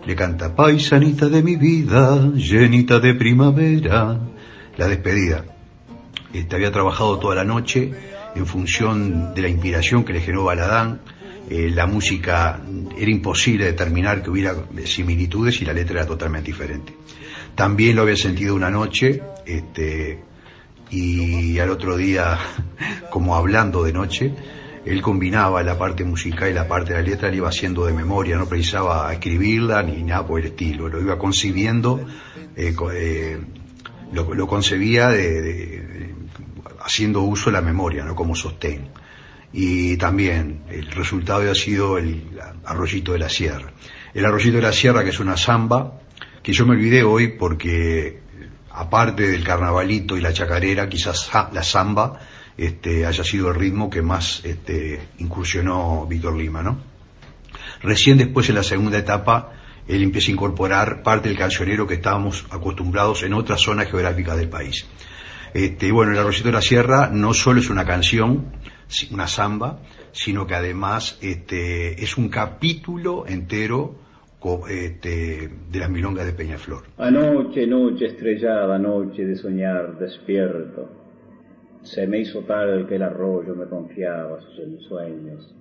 Le 0.07 0.15
canta, 0.15 0.55
paisanita 0.55 1.29
de 1.29 1.43
mi 1.43 1.57
vida, 1.57 2.31
llenita 2.35 3.01
de 3.01 3.15
primavera, 3.15 4.21
la 4.77 4.89
despedida. 4.89 5.45
Este, 6.33 6.55
había 6.55 6.71
trabajado 6.71 7.19
toda 7.19 7.35
la 7.37 7.45
noche 7.45 7.93
en 8.35 8.47
función 8.47 9.35
de 9.35 9.43
la 9.43 9.49
inspiración 9.49 10.05
que 10.05 10.13
le 10.13 10.21
generó 10.21 10.45
Baladán. 10.45 11.01
Eh, 11.49 11.71
la 11.71 11.87
música 11.87 12.61
era 12.99 13.11
imposible 13.11 13.65
determinar 13.67 14.23
que 14.23 14.31
hubiera 14.31 14.55
similitudes 14.85 15.61
y 15.63 15.65
la 15.65 15.73
letra 15.73 16.01
era 16.01 16.07
totalmente 16.07 16.47
diferente. 16.47 16.95
También 17.55 17.97
lo 17.97 18.03
había 18.03 18.17
sentido 18.17 18.55
una 18.55 18.71
noche, 18.71 19.23
este, 19.47 20.19
y 20.91 21.59
al 21.59 21.71
otro 21.71 21.97
día, 21.97 22.39
como 23.11 23.37
hablando 23.37 23.85
de 23.85 23.93
noche, 23.93 24.35
él 24.85 25.01
combinaba 25.01 25.63
la 25.63 25.79
parte 25.79 26.05
musical 26.05 26.51
y 26.51 26.53
la 26.53 26.69
parte 26.69 26.93
de 26.93 27.03
la 27.03 27.09
letra, 27.09 27.31
la 27.31 27.37
iba 27.37 27.49
haciendo 27.49 27.87
de 27.87 27.93
memoria, 27.93 28.37
no 28.37 28.47
precisaba 28.47 29.11
escribirla 29.13 29.83
ni 29.83 30.03
nada 30.03 30.27
por 30.27 30.41
el 30.41 30.47
estilo, 30.47 30.89
lo 30.89 31.01
iba 31.01 31.19
concibiendo, 31.19 32.05
eh, 32.57 32.75
eh, 32.93 33.41
lo, 34.13 34.35
lo, 34.35 34.47
concebía 34.47 35.09
de, 35.09 36.15
haciendo 36.81 37.23
uso 37.23 37.51
de 37.51 37.53
la 37.53 37.63
memoria, 37.63 38.05
¿no? 38.05 38.15
Como 38.15 38.35
sostén. 38.35 38.89
Y 39.53 39.97
también 39.97 40.65
el 40.69 40.91
resultado 40.91 41.49
ha 41.51 41.55
sido 41.55 41.97
el 41.97 42.25
arroyito 42.65 43.13
de 43.13 43.21
la 43.21 43.29
sierra. 43.29 43.73
El 44.13 44.27
arroyito 44.27 44.57
de 44.57 44.63
la 44.63 44.73
sierra, 44.73 45.03
que 45.03 45.11
es 45.11 45.21
una 45.21 45.37
samba, 45.37 46.01
que 46.45 46.53
yo 46.53 46.67
me 46.67 46.73
olvidé 46.73 47.03
hoy 47.03 47.29
porque, 47.29 48.21
aparte 48.71 49.27
del 49.27 49.43
carnavalito 49.43 50.15
y 50.15 50.21
la 50.21 50.35
chacarera, 50.35 50.91
quizás 50.91 51.31
la 51.53 51.63
samba 51.63 52.21
este, 52.59 53.07
haya 53.07 53.25
sido 53.25 53.49
el 53.49 53.55
ritmo 53.55 53.89
que 53.89 54.03
más 54.03 54.43
este, 54.45 55.01
incursionó 55.19 56.07
Víctor 56.07 56.37
Lima, 56.37 56.63
¿no? 56.63 56.79
Recién 57.83 58.19
después, 58.19 58.47
en 58.51 58.57
la 58.57 58.63
segunda 58.63 58.99
etapa, 58.99 59.55
él 59.89 60.03
empieza 60.03 60.29
a 60.29 60.33
incorporar 60.33 61.03
parte 61.03 61.31
del 61.31 61.39
cancionero 61.39 61.87
que 61.87 61.95
estábamos 61.95 62.45
acostumbrados 62.51 63.23
en 63.23 63.33
otras 63.33 63.63
zonas 63.63 63.91
geográficas 63.91 64.37
del 64.37 64.51
país. 64.51 64.87
Este, 65.55 65.91
bueno, 65.93 66.13
el 66.13 66.19
Arrocito 66.19 66.49
de 66.49 66.53
la 66.53 66.63
Sierra 66.63 67.09
no 67.11 67.33
solo 67.33 67.61
es 67.61 67.71
una 67.71 67.87
canción, 67.87 68.53
una 69.11 69.29
samba, 69.29 69.81
sino 70.13 70.47
que 70.47 70.57
además 70.57 71.17
este, 71.23 72.05
es 72.05 72.19
un 72.19 72.29
capítulo 72.29 73.27
entero 73.27 74.04
este, 74.69 75.49
de 75.73 75.79
las 75.79 75.89
milongas 75.89 76.27
de 76.27 76.33
Peñaflor. 76.33 76.83
Anoche, 76.99 77.67
noche 77.67 78.07
estrellada, 78.07 78.79
noche 78.79 79.25
de 79.25 79.37
soñar 79.37 79.99
despierto, 79.99 80.89
se 81.83 82.07
me 82.07 82.19
hizo 82.19 82.41
tal 82.41 82.87
que 82.87 82.97
el 82.97 83.03
arroyo 83.03 83.55
me 83.55 83.65
confiaba 83.65 84.41
sus 84.43 84.59
ensueños. 84.59 85.55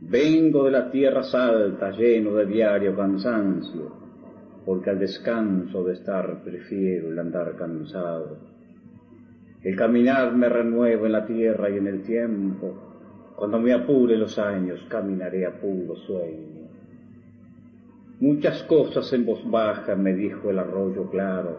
Vengo 0.00 0.64
de 0.64 0.70
la 0.72 0.90
tierra 0.90 1.22
alta 1.32 1.90
lleno 1.92 2.34
de 2.34 2.46
diario 2.46 2.96
cansancio, 2.96 3.92
porque 4.66 4.90
al 4.90 4.98
descanso 4.98 5.84
de 5.84 5.94
estar 5.94 6.42
prefiero 6.42 7.12
el 7.12 7.18
andar 7.20 7.54
cansado. 7.56 8.38
El 9.62 9.76
caminar 9.76 10.34
me 10.34 10.48
renueva 10.48 11.06
en 11.06 11.12
la 11.12 11.26
tierra 11.26 11.70
y 11.70 11.76
en 11.76 11.86
el 11.86 12.02
tiempo. 12.02 13.34
Cuando 13.36 13.60
me 13.60 13.72
apure 13.72 14.16
los 14.16 14.38
años, 14.38 14.84
caminaré 14.88 15.46
a 15.46 15.60
puro 15.60 15.94
sueño. 15.94 16.47
Muchas 18.20 18.64
cosas 18.64 19.12
en 19.12 19.24
voz 19.24 19.48
baja 19.48 19.94
me 19.94 20.12
dijo 20.12 20.50
el 20.50 20.58
arroyo 20.58 21.08
claro, 21.08 21.56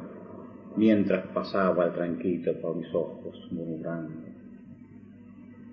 mientras 0.76 1.28
pasaba 1.28 1.86
el 1.86 1.94
tranquilo 1.94 2.54
por 2.60 2.76
mis 2.76 2.94
ojos 2.94 3.48
murmurando. 3.52 4.28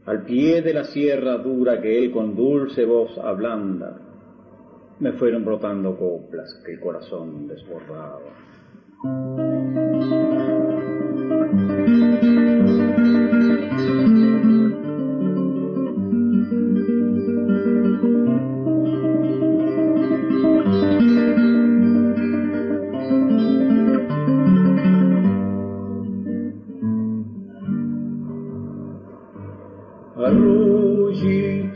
Al 0.06 0.22
pie 0.22 0.62
de 0.62 0.72
la 0.72 0.84
sierra 0.84 1.38
dura 1.38 1.80
que 1.80 1.98
él 1.98 2.12
con 2.12 2.36
dulce 2.36 2.84
voz 2.84 3.18
ablanda, 3.18 3.98
me 5.00 5.10
fueron 5.12 5.44
brotando 5.44 5.98
coplas 5.98 6.54
que 6.64 6.74
el 6.74 6.80
corazón 6.80 7.48
desbordaba. 7.48 8.20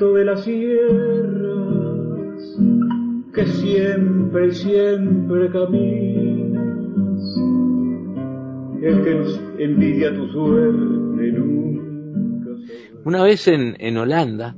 Arroyito 0.01 0.15
de 0.15 0.25
las 0.25 0.45
sierras, 0.45 1.99
que 3.35 3.45
siempre, 3.47 4.55
siempre 4.55 5.51
caminas, 5.51 7.37
el 8.83 9.05
que 9.05 9.15
nos 9.15 9.41
envidia 9.59 10.15
tu 10.15 10.27
suerte 10.29 11.33
nunca 11.33 12.51
Una 13.05 13.23
vez 13.25 13.47
en, 13.49 13.77
en 13.79 13.97
Holanda, 13.99 14.57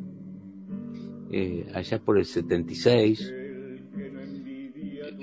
eh, 1.32 1.66
allá 1.74 1.99
por 1.99 2.18
el 2.18 2.24
76, 2.24 3.34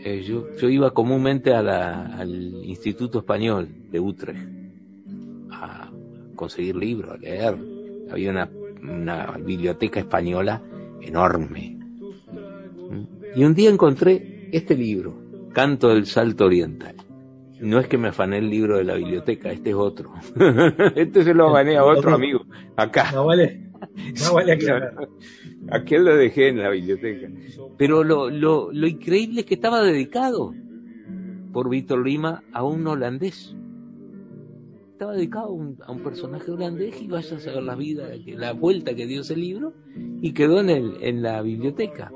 eh, 0.04 0.24
yo, 0.28 0.48
yo 0.58 0.70
iba 0.70 0.92
comúnmente 0.92 1.54
a 1.54 1.62
la- 1.62 2.06
al 2.18 2.30
Instituto 2.66 3.20
Español 3.20 3.70
de 3.92 4.00
Utrecht 4.02 4.48
a 5.52 5.90
conseguir 6.36 6.76
libros, 6.76 7.12
a 7.12 7.18
leer. 7.18 7.56
Había 8.12 8.32
una, 8.32 8.50
una 8.82 9.38
biblioteca 9.38 10.00
española 10.00 10.62
enorme. 11.02 11.78
Y 13.36 13.44
un 13.44 13.54
día 13.54 13.70
encontré 13.70 14.50
este 14.52 14.76
libro, 14.76 15.16
Canto 15.54 15.90
del 15.90 16.06
Salto 16.06 16.46
Oriental. 16.46 16.96
No 17.60 17.80
es 17.80 17.88
que 17.88 17.98
me 17.98 18.08
afané 18.08 18.38
el 18.38 18.50
libro 18.50 18.78
de 18.78 18.86
la 18.86 18.96
biblioteca, 18.96 19.52
este 19.52 19.72
es 19.72 19.76
otro. 19.76 20.14
este 20.96 21.24
se 21.24 21.34
lo 21.34 21.50
afané 21.50 21.78
a 21.78 21.84
otro 21.84 22.14
amigo, 22.14 22.46
acá. 22.78 23.12
No 23.12 23.26
vale, 23.26 23.70
no 24.26 24.34
vale 24.34 24.54
aclarar. 24.54 25.10
Aquel 25.70 26.06
lo 26.06 26.16
dejé 26.16 26.50
en 26.50 26.60
la 26.60 26.70
biblioteca. 26.70 27.28
Pero 27.78 28.04
lo, 28.04 28.30
lo, 28.30 28.72
lo 28.72 28.88
increíble 28.88 29.42
es 29.42 29.46
que 29.46 29.56
estaba 29.56 29.84
dedicado 29.84 30.54
por 31.52 31.70
Víctor 31.70 32.06
Lima 32.06 32.44
a 32.54 32.64
un 32.64 32.88
holandés. 32.88 33.56
Estaba 35.00 35.14
dedicado 35.14 35.58
a 35.86 35.92
un, 35.94 36.04
personaje 36.04 36.52
holandés 36.52 37.02
y 37.02 37.08
vaya 37.08 37.38
a 37.38 37.40
saber 37.40 37.64
la 37.64 37.76
vida, 37.76 38.10
la 38.36 38.52
vuelta 38.52 38.94
que 38.94 39.08
dio 39.08 39.22
ese 39.22 39.34
libro 39.34 39.72
y 39.96 40.34
quedó 40.34 40.60
en, 40.60 40.70
el, 40.70 40.98
en 41.00 41.22
la 41.22 41.42
biblioteca. 41.42 42.12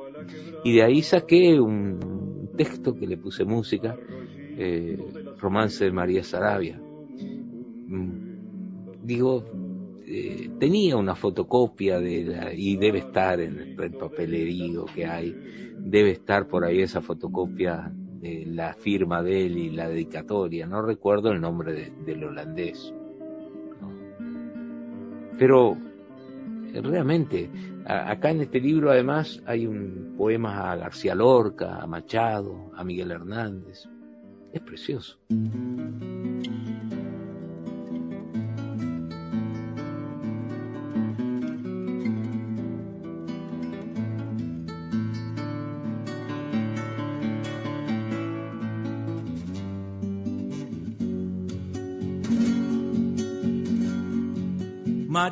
Y 0.66 0.76
de 0.76 0.84
ahí 0.84 1.02
saqué 1.02 1.62
un 1.62 2.50
texto 2.58 2.94
que 2.94 3.08
le 3.08 3.16
puse 3.16 3.46
música, 3.46 3.96
eh, 4.58 4.98
Romance 5.40 5.86
de 5.86 5.94
María 5.94 6.26
Sarabia. 6.26 6.78
Mm, 6.78 8.12
Digo, 9.02 9.46
eh, 10.06 10.50
tenía 10.60 10.98
una 10.98 11.16
fotocopia 11.16 12.02
de 12.02 12.26
la, 12.26 12.54
y 12.54 12.76
debe 12.76 13.00
estar 13.00 13.40
en 13.40 13.62
el, 13.62 13.82
el 13.82 13.94
papelerío 13.94 14.84
que 14.94 15.06
hay, 15.06 15.34
debe 15.78 16.12
estar 16.12 16.50
por 16.50 16.66
ahí 16.66 16.82
esa 16.82 17.00
fotocopia 17.00 17.94
de 18.24 18.46
la 18.48 18.74
firma 18.74 19.22
de 19.22 19.46
él 19.46 19.58
y 19.58 19.70
la 19.72 19.88
dedicatoria, 19.90 20.66
no 20.66 20.82
recuerdo 20.82 21.32
el 21.32 21.42
nombre 21.42 21.74
de- 21.74 21.92
del 22.06 22.24
holandés. 22.24 22.94
Pero 25.38 25.76
eh, 26.74 26.82
realmente, 26.82 27.50
acá 27.86 28.32
en 28.32 28.42
este 28.42 28.60
libro 28.60 28.92
además 28.92 29.42
hay 29.46 29.68
un 29.68 30.14
poema 30.18 30.72
a 30.72 30.76
García 30.76 31.16
Lorca, 31.16 31.80
a 31.82 31.86
Machado, 31.88 32.72
a 32.76 32.84
Miguel 32.84 33.12
Hernández. 33.12 33.88
Es 34.54 34.62
precioso. 34.62 35.18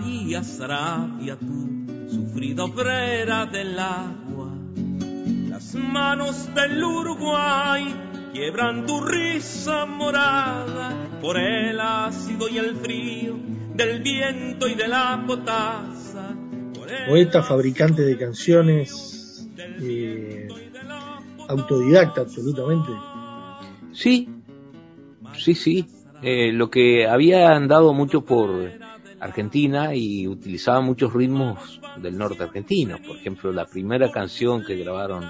María 0.01 0.43
Sarabia, 0.43 1.37
tú, 1.37 1.85
sufrida 2.09 2.63
obrera 2.63 3.45
del 3.45 3.77
agua, 3.77 4.51
las 5.47 5.75
manos 5.75 6.49
del 6.55 6.83
Uruguay 6.83 7.93
quiebran 8.33 8.87
tu 8.87 8.99
risa 9.01 9.85
morada 9.85 11.07
por 11.21 11.37
el 11.37 11.79
ácido 11.79 12.49
y 12.49 12.57
el 12.57 12.77
frío 12.77 13.35
del 13.75 14.01
viento 14.01 14.67
y 14.67 14.73
de 14.73 14.87
la 14.87 15.23
potasa. 15.27 16.35
Poeta, 17.07 17.43
fabricante 17.43 18.01
de 18.01 18.17
canciones, 18.17 19.47
eh, 19.83 20.47
autodidacta 21.47 22.21
absolutamente. 22.21 22.91
Sí, 23.93 24.27
sí, 25.37 25.53
sí. 25.53 25.85
Eh, 26.23 26.51
lo 26.51 26.71
que 26.71 27.07
había 27.07 27.51
andado 27.51 27.93
mucho 27.93 28.25
por 28.25 28.81
Argentina 29.22 29.93
y 29.93 30.28
utilizaba 30.28 30.82
muchos 30.82 31.13
ritmos 31.13 31.80
del 31.97 32.17
norte 32.17 32.43
argentino. 32.43 32.97
Por 33.05 33.17
ejemplo, 33.17 33.51
la 33.51 33.65
primera 33.65 34.11
canción 34.11 34.65
que 34.65 34.76
grabaron 34.76 35.26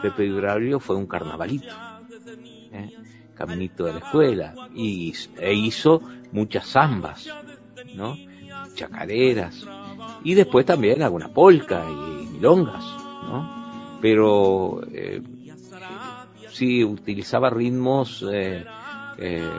Pepe 0.00 0.26
y 0.26 0.80
fue 0.80 0.96
un 0.96 1.06
carnavalito, 1.06 1.74
¿eh? 2.72 2.90
Caminito 3.34 3.84
de 3.84 3.92
la 3.92 3.98
Escuela, 3.98 4.54
y, 4.74 5.14
e 5.38 5.54
hizo 5.54 6.00
muchas 6.32 6.66
zambas, 6.66 7.28
¿no? 7.94 8.16
Chacareras, 8.74 9.64
y 10.24 10.34
después 10.34 10.64
también 10.64 11.02
alguna 11.02 11.28
polca 11.28 11.84
y 11.88 12.26
milongas, 12.26 12.84
¿no? 13.28 13.98
Pero 14.00 14.80
eh, 14.90 15.22
sí 16.50 16.82
utilizaba 16.82 17.50
ritmos 17.50 18.24
eh, 18.32 18.64
eh, 19.18 19.50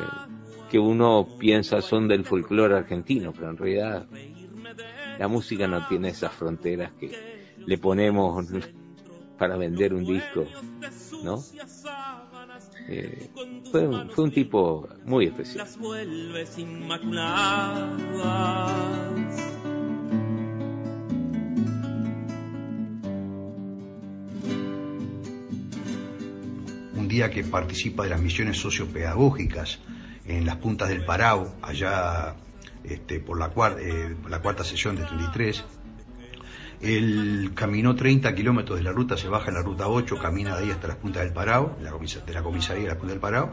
que 0.70 0.80
uno 0.80 1.28
piensa 1.38 1.82
son 1.82 2.08
del 2.08 2.26
folclore 2.26 2.76
argentino, 2.76 3.34
pero 3.34 3.50
en 3.50 3.58
realidad 3.58 4.08
la 5.18 5.28
música 5.28 5.68
no 5.68 5.88
tiene 5.88 6.10
esas 6.10 6.32
fronteras 6.34 6.92
que 7.00 7.12
le 7.66 7.78
ponemos 7.78 8.46
para 9.38 9.58
vender 9.58 9.94
un 9.94 10.06
disco, 10.06 10.46
¿no? 11.24 11.44
Eh, 12.88 13.30
fue, 13.72 13.88
un, 13.88 14.10
fue 14.10 14.24
un 14.24 14.32
tipo 14.32 14.88
muy 15.06 15.26
especial. 15.28 15.60
las 15.60 15.78
vuelves 15.78 16.58
inmaculadas. 16.58 18.00
un 26.96 27.08
día 27.08 27.30
que 27.32 27.44
participa 27.44 28.04
de 28.04 28.10
las 28.10 28.22
misiones 28.22 28.58
sociopedagógicas 28.58 29.80
en 30.30 30.46
las 30.46 30.56
puntas 30.58 30.88
del 30.90 31.04
Parao, 31.04 31.56
allá 31.62 32.36
este, 32.84 33.20
por 33.20 33.38
la, 33.40 33.52
cuar- 33.54 33.78
eh, 33.80 34.16
la 34.30 34.40
cuarta 34.40 34.64
sesión 34.64 34.96
de 34.96 35.04
33. 35.04 35.64
Él 36.82 37.52
caminó 37.56 37.96
30 37.96 38.34
kilómetros 38.36 38.78
de 38.78 38.84
la 38.84 38.92
ruta, 38.94 39.18
se 39.18 39.28
baja 39.28 39.50
en 39.50 39.56
la 39.56 39.62
ruta 39.62 39.88
8, 39.90 40.18
camina 40.18 40.56
de 40.56 40.64
ahí 40.66 40.72
hasta 40.72 40.88
las 40.88 40.96
puntas 40.98 41.24
del 41.24 41.34
Parao, 41.34 41.76
la, 41.82 41.92
de 41.92 42.34
la 42.34 42.42
comisaría 42.44 42.84
de 42.84 42.90
la 42.90 42.96
punta 42.98 43.12
del 43.12 43.20
Parao, 43.20 43.52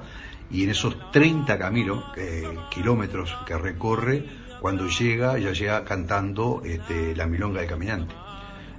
y 0.50 0.62
en 0.62 0.70
esos 0.70 1.10
30 1.10 1.58
caminos, 1.58 2.04
eh, 2.16 2.56
kilómetros 2.70 3.36
que 3.46 3.58
recorre, 3.58 4.24
cuando 4.60 4.86
llega, 4.88 5.38
ya 5.38 5.52
llega 5.52 5.84
cantando 5.84 6.62
este, 6.64 7.16
la 7.16 7.26
milonga 7.26 7.60
del 7.60 7.68
caminante. 7.68 8.14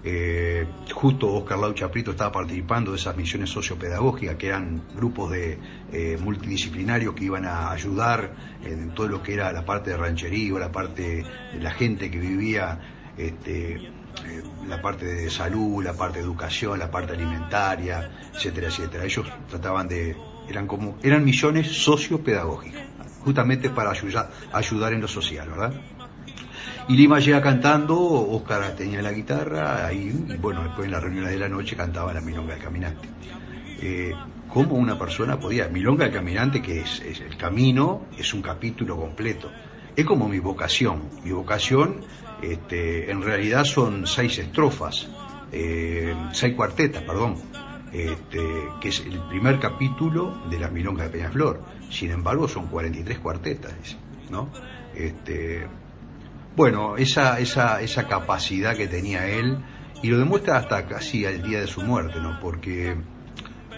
Eh, 0.04 0.66
justo 0.94 1.34
Oscar 1.34 1.58
Lau 1.58 1.74
Chaprito 1.74 2.12
estaba 2.12 2.32
participando 2.32 2.92
de 2.92 2.98
esas 2.98 3.16
misiones 3.18 3.50
sociopedagógicas, 3.50 4.36
que 4.36 4.48
eran 4.48 4.82
grupos 4.96 5.32
de 5.32 5.60
eh, 5.92 6.18
multidisciplinarios 6.22 7.14
que 7.14 7.26
iban 7.26 7.46
a 7.46 7.72
ayudar 7.72 8.32
en 8.64 8.92
todo 8.94 9.08
lo 9.08 9.24
que 9.24 9.34
era 9.34 9.52
la 9.52 9.66
parte 9.66 9.92
de 9.92 9.98
rancherío, 9.98 10.60
la 10.60 10.72
parte 10.72 11.24
de 11.54 11.60
la 11.60 11.72
gente 11.72 12.12
que 12.12 12.20
vivía 12.20 12.80
este, 13.18 13.76
eh, 14.26 14.44
la 14.68 14.82
parte 14.82 15.06
de 15.06 15.30
salud, 15.30 15.84
la 15.84 15.94
parte 15.94 16.20
de 16.20 16.26
educación, 16.26 16.80
la 16.80 16.90
parte 16.90 17.14
alimentaria, 17.14 18.12
etcétera, 18.34 18.68
etcétera. 18.68 19.04
Ellos 19.04 19.28
trataban 19.50 19.88
de, 19.88 20.16
eran 20.48 20.68
como, 20.68 20.98
eran 21.04 21.24
misiones 21.24 21.68
sociopedagógicas, 21.68 22.84
justamente 23.24 23.70
para 23.70 23.92
ayudar, 23.92 24.32
ayudar 24.54 24.94
en 24.94 25.02
lo 25.02 25.08
social, 25.08 25.50
¿verdad? 25.50 25.74
Y 26.90 26.96
Lima 26.96 27.20
llega 27.20 27.42
cantando, 27.42 28.00
Oscar 28.00 28.74
tenía 28.76 29.02
la 29.02 29.12
guitarra, 29.12 29.86
ahí, 29.86 30.26
y 30.30 30.38
bueno, 30.38 30.64
después 30.64 30.86
en 30.86 30.92
la 30.92 31.02
reunión 31.02 31.26
de 31.26 31.38
la 31.38 31.50
noche 31.50 31.76
cantaba 31.76 32.14
la 32.14 32.22
Milonga 32.22 32.54
del 32.54 32.64
Caminante. 32.64 33.10
Eh, 33.82 34.14
¿Cómo 34.48 34.76
una 34.76 34.98
persona 34.98 35.38
podía? 35.38 35.68
Milonga 35.68 36.06
del 36.06 36.14
Caminante, 36.14 36.62
que 36.62 36.80
es, 36.80 37.02
es 37.02 37.20
el 37.20 37.36
camino, 37.36 38.06
es 38.18 38.34
un 38.34 38.42
capítulo 38.42 38.96
completo. 38.96 39.52
Es 39.98 40.06
como 40.06 40.30
mi 40.30 40.40
vocación. 40.40 41.10
Mi 41.26 41.32
vocación, 41.32 42.06
este, 42.42 43.12
en 43.12 43.22
realidad 43.22 43.66
son 43.66 44.08
seis 44.08 44.38
estrofas, 44.38 45.10
eh, 45.52 46.16
seis 46.32 46.56
cuartetas, 46.56 47.04
perdón, 47.04 47.36
este, 47.92 48.40
que 48.80 48.90
es 48.90 49.02
el 49.02 49.20
primer 49.28 49.60
capítulo 49.60 50.38
de 50.50 50.58
la 50.58 50.70
Milonga 50.70 51.04
de 51.04 51.10
Peñaflor. 51.10 51.62
Sin 51.90 52.12
embargo, 52.12 52.48
son 52.48 52.68
43 52.68 53.20
cuartetas, 53.20 53.98
¿no? 54.30 54.50
Este, 54.96 55.68
bueno, 56.58 56.98
esa, 56.98 57.40
esa, 57.40 57.82
esa 57.82 58.08
capacidad 58.08 58.76
que 58.76 58.88
tenía 58.88 59.28
él, 59.28 59.60
y 60.02 60.08
lo 60.08 60.18
demuestra 60.18 60.58
hasta 60.58 60.88
casi 60.88 61.24
al 61.24 61.44
día 61.44 61.62
de 61.62 61.68
su 61.68 61.82
muerte, 61.82 62.20
¿no? 62.20 62.40
Porque 62.40 62.96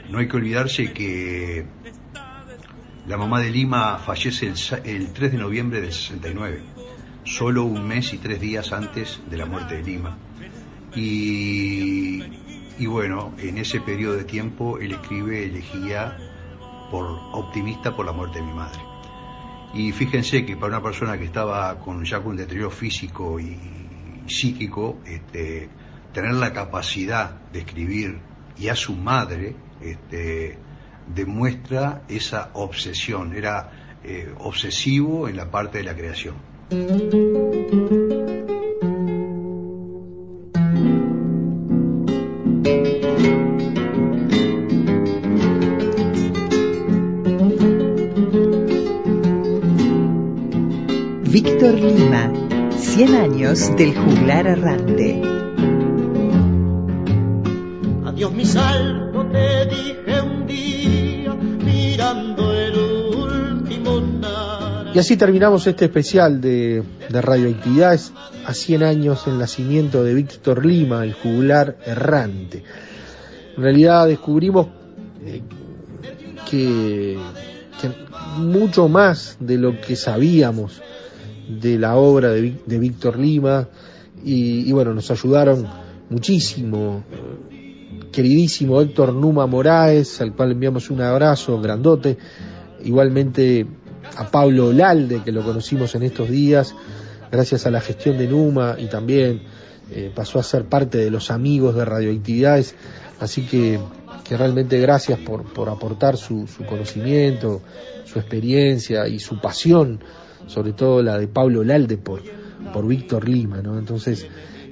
no 0.09 0.17
hay 0.17 0.29
que 0.29 0.37
olvidarse 0.37 0.93
que 0.93 1.65
la 3.05 3.17
mamá 3.17 3.41
de 3.41 3.51
Lima 3.51 3.97
fallece 3.97 4.47
el, 4.47 4.55
el 4.85 5.11
3 5.11 5.33
de 5.33 5.37
noviembre 5.37 5.81
del 5.81 5.91
69, 5.91 6.63
solo 7.25 7.65
un 7.65 7.85
mes 7.85 8.13
y 8.13 8.17
tres 8.17 8.39
días 8.39 8.71
antes 8.71 9.19
de 9.29 9.35
la 9.35 9.45
muerte 9.45 9.75
de 9.75 9.83
Lima. 9.83 10.17
Y, 10.95 12.23
y 12.77 12.85
bueno, 12.85 13.33
en 13.39 13.57
ese 13.57 13.81
periodo 13.81 14.15
de 14.15 14.23
tiempo 14.23 14.79
él 14.79 14.93
escribe 14.93 15.43
elegía 15.43 16.17
por 16.89 17.05
optimista 17.33 17.93
por 17.93 18.05
la 18.05 18.13
muerte 18.13 18.39
de 18.39 18.45
mi 18.45 18.53
madre. 18.53 18.88
Y 19.73 19.91
fíjense 19.91 20.45
que 20.45 20.55
para 20.55 20.77
una 20.77 20.83
persona 20.83 21.17
que 21.17 21.25
estaba 21.25 21.79
con 21.79 22.03
ya 22.03 22.21
con 22.21 22.35
deterioro 22.35 22.71
físico 22.71 23.39
y 23.39 23.57
psíquico, 24.27 24.99
este, 25.05 25.69
tener 26.13 26.33
la 26.33 26.53
capacidad 26.53 27.31
de 27.51 27.59
escribir 27.59 28.19
y 28.57 28.67
a 28.67 28.75
su 28.75 28.95
madre, 28.95 29.55
este, 29.81 30.57
demuestra 31.07 32.03
esa 32.07 32.51
obsesión, 32.53 33.35
era 33.35 33.97
eh, 34.03 34.33
obsesivo 34.39 35.27
en 35.27 35.37
la 35.37 35.49
parte 35.51 35.79
de 35.79 35.83
la 35.83 35.95
creación. 35.95 36.35
Víctor 51.59 51.77
Lima, 51.81 52.31
100 52.71 53.15
años 53.15 53.75
del 53.75 53.93
juglar 53.93 54.47
errante. 54.47 55.21
Adiós 58.05 58.31
mi 58.31 58.45
salto 58.45 59.27
te 59.29 59.65
dije 59.65 60.21
un 60.21 60.47
día 60.47 61.33
mirando 61.33 62.53
el 62.53 62.77
último 62.77 63.99
nar. 63.99 64.95
Y 64.95 64.99
así 64.99 65.17
terminamos 65.17 65.67
este 65.67 65.83
especial 65.83 66.39
de, 66.39 66.81
de 67.09 67.21
radioactividades 67.21 68.13
a 68.45 68.53
100 68.53 68.83
años 68.83 69.25
del 69.25 69.37
nacimiento 69.37 70.01
de 70.05 70.13
Víctor 70.13 70.65
Lima, 70.65 71.03
el 71.03 71.11
juglar 71.11 71.75
errante. 71.85 72.63
En 73.57 73.63
realidad 73.63 74.07
descubrimos 74.07 74.67
eh, 75.25 75.41
que, 76.49 77.19
que 77.81 77.91
mucho 78.37 78.87
más 78.87 79.35
de 79.41 79.57
lo 79.57 79.81
que 79.81 79.97
sabíamos 79.97 80.81
de 81.49 81.79
la 81.79 81.95
obra 81.97 82.29
de, 82.29 82.55
de 82.65 82.79
Víctor 82.79 83.17
Lima 83.17 83.67
y, 84.23 84.71
bueno, 84.71 84.93
nos 84.93 85.09
ayudaron 85.11 85.67
muchísimo. 86.09 87.03
Queridísimo 88.11 88.81
Héctor 88.81 89.13
Numa 89.13 89.45
Moraes, 89.45 90.19
al 90.21 90.35
cual 90.35 90.51
enviamos 90.51 90.89
un 90.89 91.01
abrazo 91.01 91.59
grandote. 91.61 92.17
Igualmente 92.83 93.65
a 94.17 94.29
Pablo 94.29 94.67
Olalde, 94.67 95.21
que 95.23 95.31
lo 95.31 95.43
conocimos 95.43 95.93
en 95.95 96.03
estos 96.03 96.29
días, 96.29 96.75
gracias 97.31 97.65
a 97.65 97.71
la 97.71 97.81
gestión 97.81 98.17
de 98.17 98.27
Numa 98.27 98.75
y 98.77 98.87
también 98.87 99.43
eh, 99.91 100.11
pasó 100.13 100.39
a 100.39 100.43
ser 100.43 100.65
parte 100.65 100.97
de 100.97 101.11
los 101.11 101.29
amigos 101.29 101.75
de 101.75 101.85
radioactividades. 101.85 102.75
Así 103.19 103.43
que, 103.43 103.79
que 104.23 104.37
realmente 104.37 104.79
gracias 104.79 105.19
por, 105.19 105.43
por 105.53 105.69
aportar 105.69 106.17
su, 106.17 106.47
su 106.47 106.65
conocimiento, 106.65 107.61
su 108.05 108.19
experiencia 108.19 109.07
y 109.07 109.19
su 109.19 109.39
pasión 109.39 109.99
sobre 110.47 110.73
todo 110.73 111.01
la 111.01 111.17
de 111.17 111.27
Pablo 111.27 111.63
Lalde 111.63 111.97
por, 111.97 112.21
por 112.73 112.87
Víctor 112.87 113.27
Lima, 113.27 113.61
¿no? 113.61 113.77
Entonces, 113.77 114.27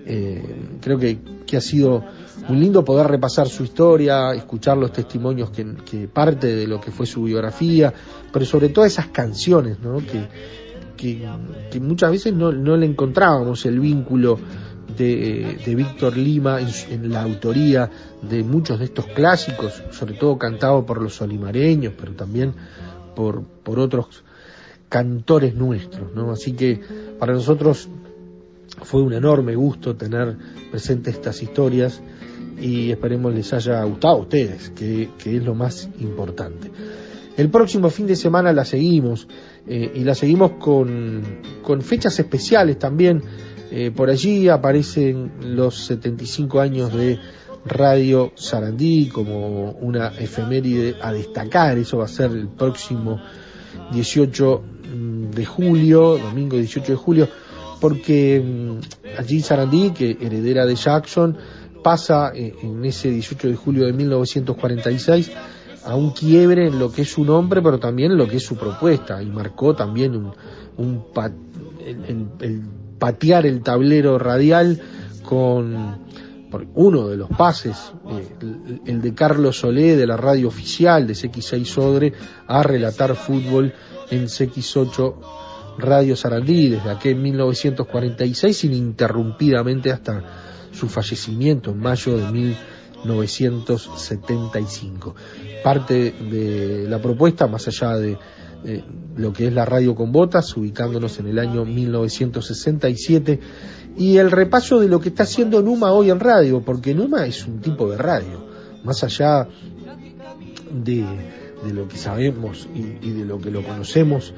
eh, 0.06 0.42
creo 0.82 0.98
que, 0.98 1.20
que, 1.46 1.58
ha 1.58 1.62
sido 1.62 2.04
un 2.48 2.60
lindo 2.60 2.86
poder 2.86 3.08
repasar 3.08 3.50
su 3.50 3.64
historia, 3.64 4.34
escuchar 4.34 4.78
los 4.78 4.92
testimonios 4.94 5.50
que, 5.50 5.76
que, 5.86 6.08
parte 6.08 6.48
de 6.56 6.66
lo 6.66 6.80
que 6.80 6.92
fue 6.92 7.06
su 7.06 7.24
biografía, 7.24 7.94
pero 8.32 8.46
sobre 8.46 8.70
todo 8.70 8.86
esas 8.86 9.08
canciones, 9.08 9.80
¿no? 9.80 9.98
Que, 9.98 10.28
que, 10.96 11.80
muchas 11.80 12.12
veces 12.12 12.34
no, 12.34 12.52
no, 12.52 12.78
le 12.78 12.86
encontrábamos 12.86 13.66
el 13.66 13.80
vínculo 13.80 14.40
de, 14.98 15.60
de 15.64 15.76
Víctor 15.76 16.18
Lima 16.18 16.60
en, 16.62 16.70
en, 16.90 17.12
la 17.12 17.24
autoría 17.24 17.90
de 18.22 18.44
muchos 18.44 18.80
de 18.80 18.86
estos 18.86 19.06
clásicos, 19.08 19.84
sobre 19.92 20.14
todo 20.16 20.38
cantado 20.38 20.86
por 20.86 21.02
los 21.02 21.22
olimareños, 21.22 21.94
pero 22.00 22.14
también 22.14 22.54
por, 23.14 23.44
por 23.44 23.80
otros 23.80 24.24
cantores 24.90 25.56
nuestros, 25.56 26.14
¿no? 26.14 26.32
Así 26.32 26.54
que 26.54 26.80
para 27.20 27.34
nosotros 27.34 27.90
fue 28.84 29.02
un 29.02 29.14
enorme 29.14 29.56
gusto 29.56 29.96
tener 29.96 30.38
presentes 30.72 31.16
estas 31.16 31.42
historias 31.42 32.02
y 32.60 32.92
esperemos 32.92 33.34
les 33.34 33.54
haya 33.54 33.84
gustado 33.84 34.16
a 34.16 34.22
ustedes, 34.22 34.72
que, 34.72 35.10
es 35.26 35.44
lo 35.44 35.56
más 35.56 35.90
importante. 36.00 36.72
El 37.36 37.50
próximo 37.50 37.90
fin 37.90 38.08
de 38.08 38.16
semana 38.16 38.52
la 38.52 38.66
seguimos 38.66 39.28
eh, 39.68 39.92
y 39.96 40.04
la 40.04 40.16
seguimos 40.16 40.54
con, 40.54 41.22
con 41.62 41.82
fechas 41.82 42.20
especiales 42.20 42.80
también. 42.80 43.22
Eh, 43.70 43.92
por 43.96 44.10
allí 44.10 44.48
aparecen 44.48 45.34
los 45.42 45.86
75 45.86 46.60
años 46.60 46.94
de 46.94 47.20
Radio 47.66 48.32
Sarandí 48.36 49.10
como 49.10 49.72
una 49.72 50.08
efeméride 50.18 50.96
a 51.02 51.12
destacar. 51.12 51.78
Eso 51.78 51.98
va 51.98 52.06
a 52.06 52.08
ser 52.08 52.32
el 52.32 52.48
próximo 52.48 53.22
18 53.92 54.64
de 54.88 55.46
julio, 55.46 56.18
domingo 56.18 56.58
18 56.58 56.92
de 56.92 56.98
julio, 56.98 57.30
porque 57.80 58.44
allí 59.18 59.42
Sarandí, 59.42 59.92
que 59.92 60.18
heredera 60.20 60.66
de 60.66 60.76
Jackson, 60.76 61.38
pasa 61.84 62.32
en 62.34 62.84
ese 62.86 63.10
18 63.10 63.48
de 63.48 63.56
julio 63.56 63.86
de 63.86 63.94
1946 63.94 65.32
a 65.86 65.96
un 65.96 66.12
quiebre 66.12 66.68
en 66.68 66.80
lo 66.80 66.92
que 66.92 67.04
es 67.04 67.12
su 67.12 67.24
nombre, 67.24 67.62
pero 67.62 67.80
también 67.80 68.12
en 68.12 68.18
lo 68.18 68.28
que 68.28 68.38
es 68.38 68.44
su 68.44 68.58
propuesta, 68.58 69.24
y 69.24 69.28
marcó 69.28 69.74
también 69.74 70.16
un, 70.16 70.34
un 70.78 71.04
el, 72.40 72.62
patear 73.00 73.46
el 73.46 73.62
tablero 73.62 74.18
radial 74.18 74.82
con 75.24 76.08
uno 76.76 77.08
de 77.08 77.18
los 77.18 77.30
pases, 77.30 77.94
eh, 78.10 78.80
el, 78.86 79.02
de 79.02 79.14
Carlos 79.14 79.60
Solé 79.60 79.96
de 79.96 80.08
la 80.08 80.18
radio 80.18 80.48
oficial 80.48 81.06
de 81.06 81.14
CX6 81.14 81.66
Sodre 81.66 82.14
a 82.48 82.64
relatar 82.64 83.16
fútbol 83.16 83.74
en 84.10 84.26
CX8 84.26 85.16
Radio 85.78 86.16
Sarandí 86.16 86.70
desde 86.70 86.90
aquel 86.90 87.18
1946 87.18 88.64
ininterrumpidamente 88.64 89.92
hasta 89.92 90.24
su 90.72 90.90
fallecimiento 90.90 91.70
en 91.72 91.80
mayo 91.80 92.18
de 92.18 92.32
1975. 92.32 95.16
Parte 95.64 96.12
de 96.12 96.88
la 96.90 97.00
propuesta, 97.02 97.48
más 97.48 97.68
allá 97.68 97.98
de 97.98 98.18
lo 99.16 99.34
que 99.34 99.48
es 99.48 99.54
la 99.54 99.66
radio 99.66 99.96
con 99.96 100.12
botas, 100.12 100.56
ubicándonos 100.58 101.20
en 101.20 101.28
el 101.28 101.40
año 101.40 101.66
1967, 101.66 103.40
y 103.98 104.18
el 104.18 104.32
repaso 104.32 104.80
de 104.80 104.88
lo 104.88 105.00
que 105.00 105.10
está 105.10 105.24
haciendo 105.24 105.62
Numa 105.62 105.92
hoy 105.92 106.12
en 106.12 106.20
radio, 106.20 106.64
porque 106.64 106.94
Numa 106.94 107.26
es 107.26 107.46
un 107.46 107.60
tipo 107.62 107.90
de 107.90 107.98
radio, 107.98 108.46
más 108.84 109.04
allá 109.04 109.48
de, 110.72 111.06
de 111.68 111.74
lo 111.74 111.88
que 111.88 111.98
sabemos 111.98 112.68
y, 112.74 113.12
de 113.12 113.26
lo 113.26 113.40
que 113.40 113.52
lo 113.52 113.64
conocemos 113.64 114.34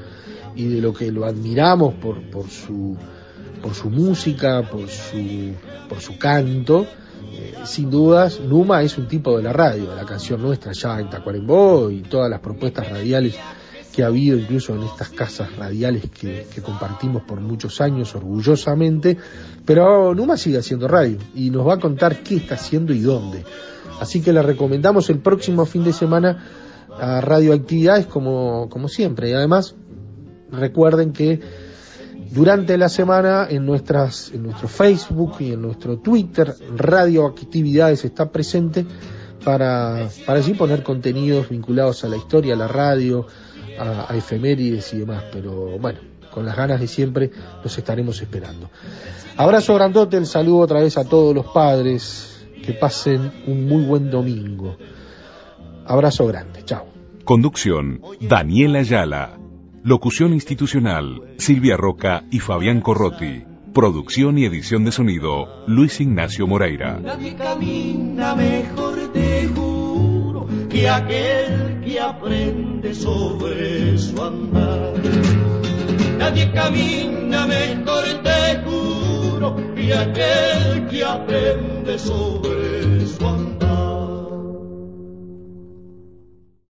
y 0.55 0.67
de 0.67 0.81
lo 0.81 0.93
que 0.93 1.11
lo 1.11 1.25
admiramos 1.25 1.93
por, 1.95 2.21
por 2.29 2.49
su 2.49 2.97
por 3.61 3.73
su 3.73 3.89
música, 3.89 4.63
por 4.69 4.87
su 4.89 5.53
por 5.87 5.99
su 5.99 6.17
canto, 6.17 6.85
eh, 7.33 7.53
sin 7.65 7.89
dudas 7.89 8.39
Numa 8.39 8.83
es 8.83 8.97
un 8.97 9.07
tipo 9.07 9.35
de 9.37 9.43
la 9.43 9.53
radio, 9.53 9.93
la 9.95 10.05
canción 10.05 10.41
nuestra 10.41 10.71
ya 10.73 10.99
en 10.99 11.09
Tacuarembó 11.09 11.89
y 11.89 12.01
todas 12.01 12.29
las 12.29 12.39
propuestas 12.39 12.89
radiales 12.89 13.35
que 13.35 13.59
que 13.99 14.03
ha 14.03 14.07
habido 14.07 14.37
incluso 14.37 14.75
en 14.75 14.83
estas 14.83 15.09
casas 15.09 15.55
radiales 15.57 16.03
que, 16.09 16.47
que, 16.53 16.61
compartimos 16.61 17.23
por 17.23 17.41
muchos 17.41 17.81
años 17.81 18.13
orgullosamente, 18.15 19.17
pero 19.65 20.13
Numa 20.13 20.37
sigue 20.37 20.57
haciendo 20.57 20.87
radio 20.87 21.17
y 21.35 21.49
nos 21.49 21.67
va 21.67 21.73
a 21.73 21.79
contar 21.79 22.23
qué 22.23 22.37
está 22.37 22.55
haciendo 22.55 22.93
y 22.93 22.99
dónde. 22.99 23.43
Así 23.99 24.21
que 24.21 24.31
le 24.31 24.41
recomendamos 24.41 25.09
el 25.09 25.19
próximo 25.19 25.65
fin 25.65 25.83
de 25.83 25.93
semana 25.93 26.45
a 26.97 27.21
Radioactividades 27.21 28.05
como, 28.07 28.67
como 28.69 28.87
siempre 28.87 29.29
y 29.29 29.33
además 29.33 29.75
recuerden 30.51 31.13
que 31.13 31.39
durante 32.31 32.77
la 32.77 32.89
semana 32.89 33.47
en 33.49 33.65
nuestras 33.65 34.31
en 34.31 34.43
nuestro 34.43 34.67
Facebook 34.67 35.35
y 35.39 35.53
en 35.53 35.61
nuestro 35.61 35.99
Twitter 35.99 36.53
Radioactividades 36.75 38.05
está 38.05 38.31
presente 38.31 38.85
para, 39.43 40.09
para 40.25 40.39
así 40.39 40.53
poner 40.53 40.83
contenidos 40.83 41.49
vinculados 41.49 42.03
a 42.03 42.09
la 42.09 42.17
historia, 42.17 42.53
a 42.53 42.57
la 42.57 42.67
radio, 42.67 43.25
a, 43.79 44.11
a 44.11 44.17
efemérides 44.17 44.93
y 44.93 44.99
demás, 44.99 45.23
pero 45.31 45.77
bueno, 45.79 45.99
con 46.31 46.45
las 46.45 46.55
ganas 46.55 46.79
de 46.79 46.87
siempre 46.87 47.31
los 47.63 47.77
estaremos 47.77 48.21
esperando. 48.21 48.69
Abrazo 49.37 49.73
grandote, 49.75 50.17
el 50.17 50.25
saludo 50.25 50.59
otra 50.59 50.81
vez 50.81 50.97
a 50.97 51.05
todos 51.05 51.33
los 51.33 51.45
padres, 51.47 52.45
que 52.63 52.73
pasen 52.73 53.31
un 53.47 53.65
muy 53.67 53.83
buen 53.83 54.11
domingo. 54.11 54.75
Abrazo 55.89 56.27
grande, 56.27 56.63
chao. 56.63 56.85
Conducción, 57.25 58.01
Daniela 58.21 58.79
Ayala. 58.79 59.39
Locución 59.83 60.33
institucional, 60.33 61.33
Silvia 61.39 61.77
Roca 61.77 62.25
y 62.29 62.37
Fabián 62.41 62.79
Corrotti. 62.79 63.43
Producción 63.73 64.37
y 64.37 64.45
edición 64.45 64.85
de 64.85 64.91
sonido, 64.91 65.63
Luis 65.65 65.99
Ignacio 65.99 66.45
Moreira. 66.45 66.99
Nadie 66.99 67.33
camina 67.35 68.35
mejor, 68.35 69.11
te 69.11 69.47
juro, 69.47 70.47
que 70.69 70.87
aquel 70.87 71.81
que 71.83 71.99
aprende 71.99 72.93
sobre 72.93 73.97
su 73.97 74.23
andar. 74.23 74.93
Nadie 76.19 76.51
camina 76.51 77.47
mejor, 77.47 78.03
te 78.21 78.61
juro, 78.63 79.55
que 79.73 79.91
aquel 79.91 80.87
que 80.87 81.03
aprende 81.03 81.97
sobre 81.97 83.07
su 83.07 83.27
andar. 83.27 83.48